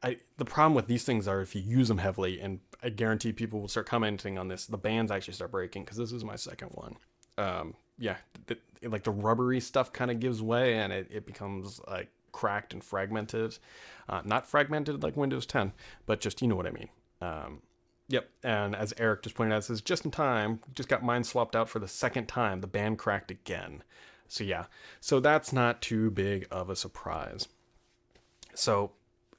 I, 0.02 0.18
the 0.38 0.46
problem 0.46 0.74
with 0.74 0.88
these 0.88 1.06
things 1.06 1.28
are 1.28 1.42
if 1.42 1.56
you 1.56 1.62
use 1.62 1.88
them 1.88 2.00
heavily, 2.00 2.40
and 2.42 2.60
I 2.84 2.90
guarantee 2.90 3.32
people 3.32 3.62
will 3.62 3.70
start 3.70 3.86
commenting 3.86 4.38
on 4.38 4.50
this, 4.50 4.66
the 4.66 4.78
bands 4.78 5.12
actually 5.12 5.34
start 5.36 5.52
breaking 5.52 5.84
because 5.84 5.98
this 5.98 6.12
is 6.12 6.26
my 6.26 6.36
second 6.36 6.70
one. 6.74 6.98
Um, 7.38 7.76
yeah, 7.98 8.18
the, 8.48 8.58
like 8.84 9.04
the 9.04 9.12
rubbery 9.12 9.62
stuff 9.62 9.94
kind 9.94 10.12
of 10.12 10.20
gives 10.20 10.42
way 10.42 10.76
and 10.76 10.92
it, 10.92 11.08
it 11.10 11.26
becomes 11.26 11.80
like 11.88 12.10
cracked 12.34 12.74
and 12.74 12.84
fragmented. 12.84 13.58
Uh, 14.10 14.22
not 14.26 14.46
fragmented 14.46 15.02
like 15.02 15.16
Windows 15.16 15.46
10, 15.46 15.72
but 16.06 16.20
just 16.20 16.42
you 16.42 16.48
know 16.48 16.56
what 16.56 16.68
I 16.68 16.72
mean. 16.72 16.90
Um, 17.22 17.62
yep, 18.10 18.30
and 18.44 18.76
as 18.76 18.94
Eric 18.98 19.24
just 19.24 19.36
pointed 19.36 19.56
out, 19.56 19.64
says 19.64 19.82
just 19.82 20.04
in 20.04 20.12
time, 20.12 20.60
just 20.76 20.90
got 20.90 21.04
mine 21.04 21.24
swapped 21.24 21.56
out 21.56 21.70
for 21.70 21.80
the 21.80 21.88
second 21.88 22.28
time. 22.28 22.60
The 22.60 22.68
band 22.68 22.98
cracked 22.98 23.32
again. 23.32 23.84
So 24.28 24.44
yeah, 24.44 24.66
so 25.00 25.20
that's 25.20 25.54
not 25.54 25.82
too 25.82 26.10
big 26.12 26.48
of 26.50 26.70
a 26.70 26.76
surprise. 26.76 27.48
So 28.56 28.92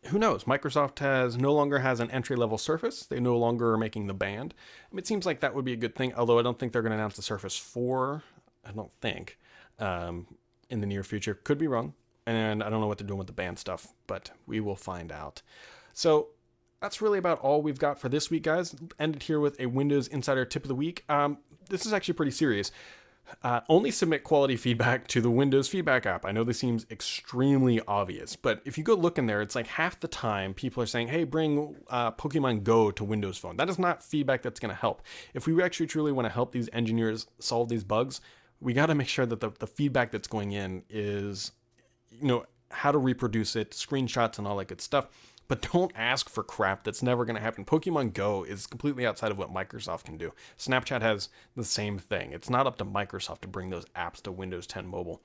who 0.06 0.18
knows? 0.18 0.44
Microsoft 0.44 0.98
has 0.98 1.36
no 1.36 1.52
longer 1.52 1.78
has 1.78 2.00
an 2.00 2.10
entry 2.10 2.36
level 2.36 2.58
Surface. 2.58 3.06
They 3.06 3.20
no 3.20 3.36
longer 3.36 3.72
are 3.72 3.78
making 3.78 4.06
the 4.06 4.14
band. 4.14 4.54
it 4.94 5.06
seems 5.06 5.24
like 5.24 5.40
that 5.40 5.54
would 5.54 5.64
be 5.64 5.72
a 5.72 5.76
good 5.76 5.94
thing. 5.94 6.14
Although 6.14 6.38
I 6.38 6.42
don't 6.42 6.58
think 6.58 6.72
they're 6.72 6.82
going 6.82 6.90
to 6.90 6.98
announce 6.98 7.16
the 7.16 7.22
Surface 7.22 7.56
Four. 7.56 8.22
I 8.66 8.72
don't 8.72 8.92
think 9.00 9.38
um, 9.78 10.26
in 10.70 10.80
the 10.80 10.86
near 10.86 11.02
future. 11.02 11.34
Could 11.34 11.58
be 11.58 11.66
wrong. 11.66 11.94
and 12.26 12.62
I 12.62 12.70
don't 12.70 12.80
know 12.80 12.86
what 12.86 12.98
they're 12.98 13.06
doing 13.06 13.18
with 13.18 13.26
the 13.26 13.34
band 13.34 13.58
stuff, 13.58 13.88
but 14.06 14.30
we 14.46 14.60
will 14.60 14.76
find 14.76 15.10
out. 15.10 15.42
So 15.92 16.28
that's 16.80 17.00
really 17.00 17.18
about 17.18 17.40
all 17.40 17.62
we've 17.62 17.78
got 17.78 17.98
for 17.98 18.08
this 18.08 18.30
week, 18.30 18.42
guys. 18.42 18.74
Ended 18.98 19.22
here 19.22 19.40
with 19.40 19.58
a 19.60 19.66
Windows 19.66 20.08
Insider 20.08 20.44
tip 20.44 20.64
of 20.64 20.68
the 20.68 20.74
week. 20.74 21.04
Um, 21.08 21.38
this 21.70 21.86
is 21.86 21.92
actually 21.92 22.14
pretty 22.14 22.32
serious. 22.32 22.70
Uh, 23.42 23.60
only 23.68 23.90
submit 23.90 24.22
quality 24.24 24.56
feedback 24.56 25.06
to 25.08 25.20
the 25.20 25.30
Windows 25.30 25.68
Feedback 25.68 26.06
app. 26.06 26.24
I 26.24 26.32
know 26.32 26.44
this 26.44 26.58
seems 26.58 26.86
extremely 26.90 27.80
obvious, 27.86 28.36
but 28.36 28.60
if 28.64 28.76
you 28.76 28.84
go 28.84 28.94
look 28.94 29.18
in 29.18 29.26
there, 29.26 29.42
it's 29.42 29.54
like 29.54 29.66
half 29.66 29.98
the 30.00 30.08
time 30.08 30.54
people 30.54 30.82
are 30.82 30.86
saying, 30.86 31.08
hey, 31.08 31.24
bring 31.24 31.76
uh, 31.88 32.12
Pokemon 32.12 32.64
Go 32.64 32.90
to 32.90 33.04
Windows 33.04 33.38
Phone. 33.38 33.56
That 33.56 33.68
is 33.68 33.78
not 33.78 34.02
feedback 34.02 34.42
that's 34.42 34.60
going 34.60 34.74
to 34.74 34.80
help. 34.80 35.02
If 35.32 35.46
we 35.46 35.62
actually 35.62 35.86
truly 35.86 36.12
want 36.12 36.26
to 36.26 36.32
help 36.32 36.52
these 36.52 36.68
engineers 36.72 37.26
solve 37.38 37.68
these 37.68 37.84
bugs, 37.84 38.20
we 38.60 38.72
got 38.72 38.86
to 38.86 38.94
make 38.94 39.08
sure 39.08 39.26
that 39.26 39.40
the, 39.40 39.50
the 39.58 39.66
feedback 39.66 40.10
that's 40.10 40.28
going 40.28 40.52
in 40.52 40.82
is, 40.88 41.52
you 42.10 42.26
know, 42.26 42.44
how 42.70 42.92
to 42.92 42.98
reproduce 42.98 43.56
it, 43.56 43.70
screenshots, 43.70 44.38
and 44.38 44.46
all 44.46 44.56
that 44.56 44.68
good 44.68 44.80
stuff 44.80 45.08
but 45.48 45.70
don't 45.72 45.92
ask 45.94 46.28
for 46.28 46.42
crap 46.42 46.84
that's 46.84 47.02
never 47.02 47.24
going 47.24 47.36
to 47.36 47.42
happen. 47.42 47.64
Pokemon 47.64 48.14
Go 48.14 48.44
is 48.44 48.66
completely 48.66 49.06
outside 49.06 49.30
of 49.30 49.38
what 49.38 49.52
Microsoft 49.52 50.04
can 50.04 50.16
do. 50.16 50.32
Snapchat 50.58 51.02
has 51.02 51.28
the 51.56 51.64
same 51.64 51.98
thing. 51.98 52.32
It's 52.32 52.50
not 52.50 52.66
up 52.66 52.78
to 52.78 52.84
Microsoft 52.84 53.40
to 53.42 53.48
bring 53.48 53.70
those 53.70 53.84
apps 53.96 54.22
to 54.22 54.32
Windows 54.32 54.66
10 54.66 54.86
mobile. 54.86 55.22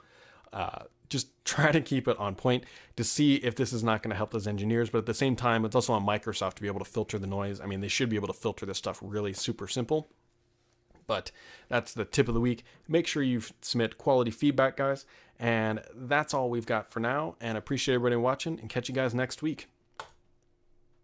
Uh, 0.52 0.84
just 1.10 1.28
try 1.46 1.72
to 1.72 1.82
keep 1.82 2.08
it 2.08 2.18
on 2.18 2.36
point 2.36 2.64
to 2.96 3.04
see 3.04 3.36
if 3.36 3.56
this 3.56 3.72
is 3.74 3.84
not 3.84 4.04
going 4.04 4.12
to 4.12 4.18
help 4.18 4.32
those 4.32 4.48
engineers. 4.48 4.90
But 4.90 5.00
at 5.00 5.06
the 5.06 5.14
same 5.14 5.36
time, 5.36 5.66
it's 5.66 5.76
also 5.76 5.94
on 5.94 6.06
Microsoft 6.06 6.56
to 6.56 6.62
be 6.62 6.68
able 6.68 6.80
to 6.80 6.86
filter 6.86 7.18
the 7.18 7.28
noise. 7.28 7.62
I 7.62 7.66
mean, 7.66 7.82
they 7.82 7.88
should 7.88 8.10
be 8.10 8.16
able 8.16 8.28
to 8.28 8.34
filter 8.34 8.66
this 8.66 8.78
stuff 8.78 9.00
really 9.02 9.34
super 9.34 9.68
simple. 9.68 10.10
But 11.08 11.32
that's 11.70 11.94
the 11.94 12.06
tip 12.06 12.28
of 12.28 12.36
the 12.36 12.40
week. 12.40 12.64
Make 12.88 13.08
sure 13.08 13.24
you 13.24 13.42
submit 13.62 13.98
quality 13.98 14.30
feedback, 14.30 14.78
guys. 14.78 15.06
And 15.40 15.82
that's 15.96 16.34
all 16.34 16.50
we've 16.50 16.68
got 16.68 16.92
for 16.92 17.00
now. 17.00 17.36
And 17.42 17.58
appreciate 17.58 17.96
everybody 17.96 18.18
watching 18.18 18.60
and 18.60 18.70
catch 18.70 18.90
you 18.90 18.96
guys 18.96 19.16
next 19.16 19.42
week. 19.42 19.68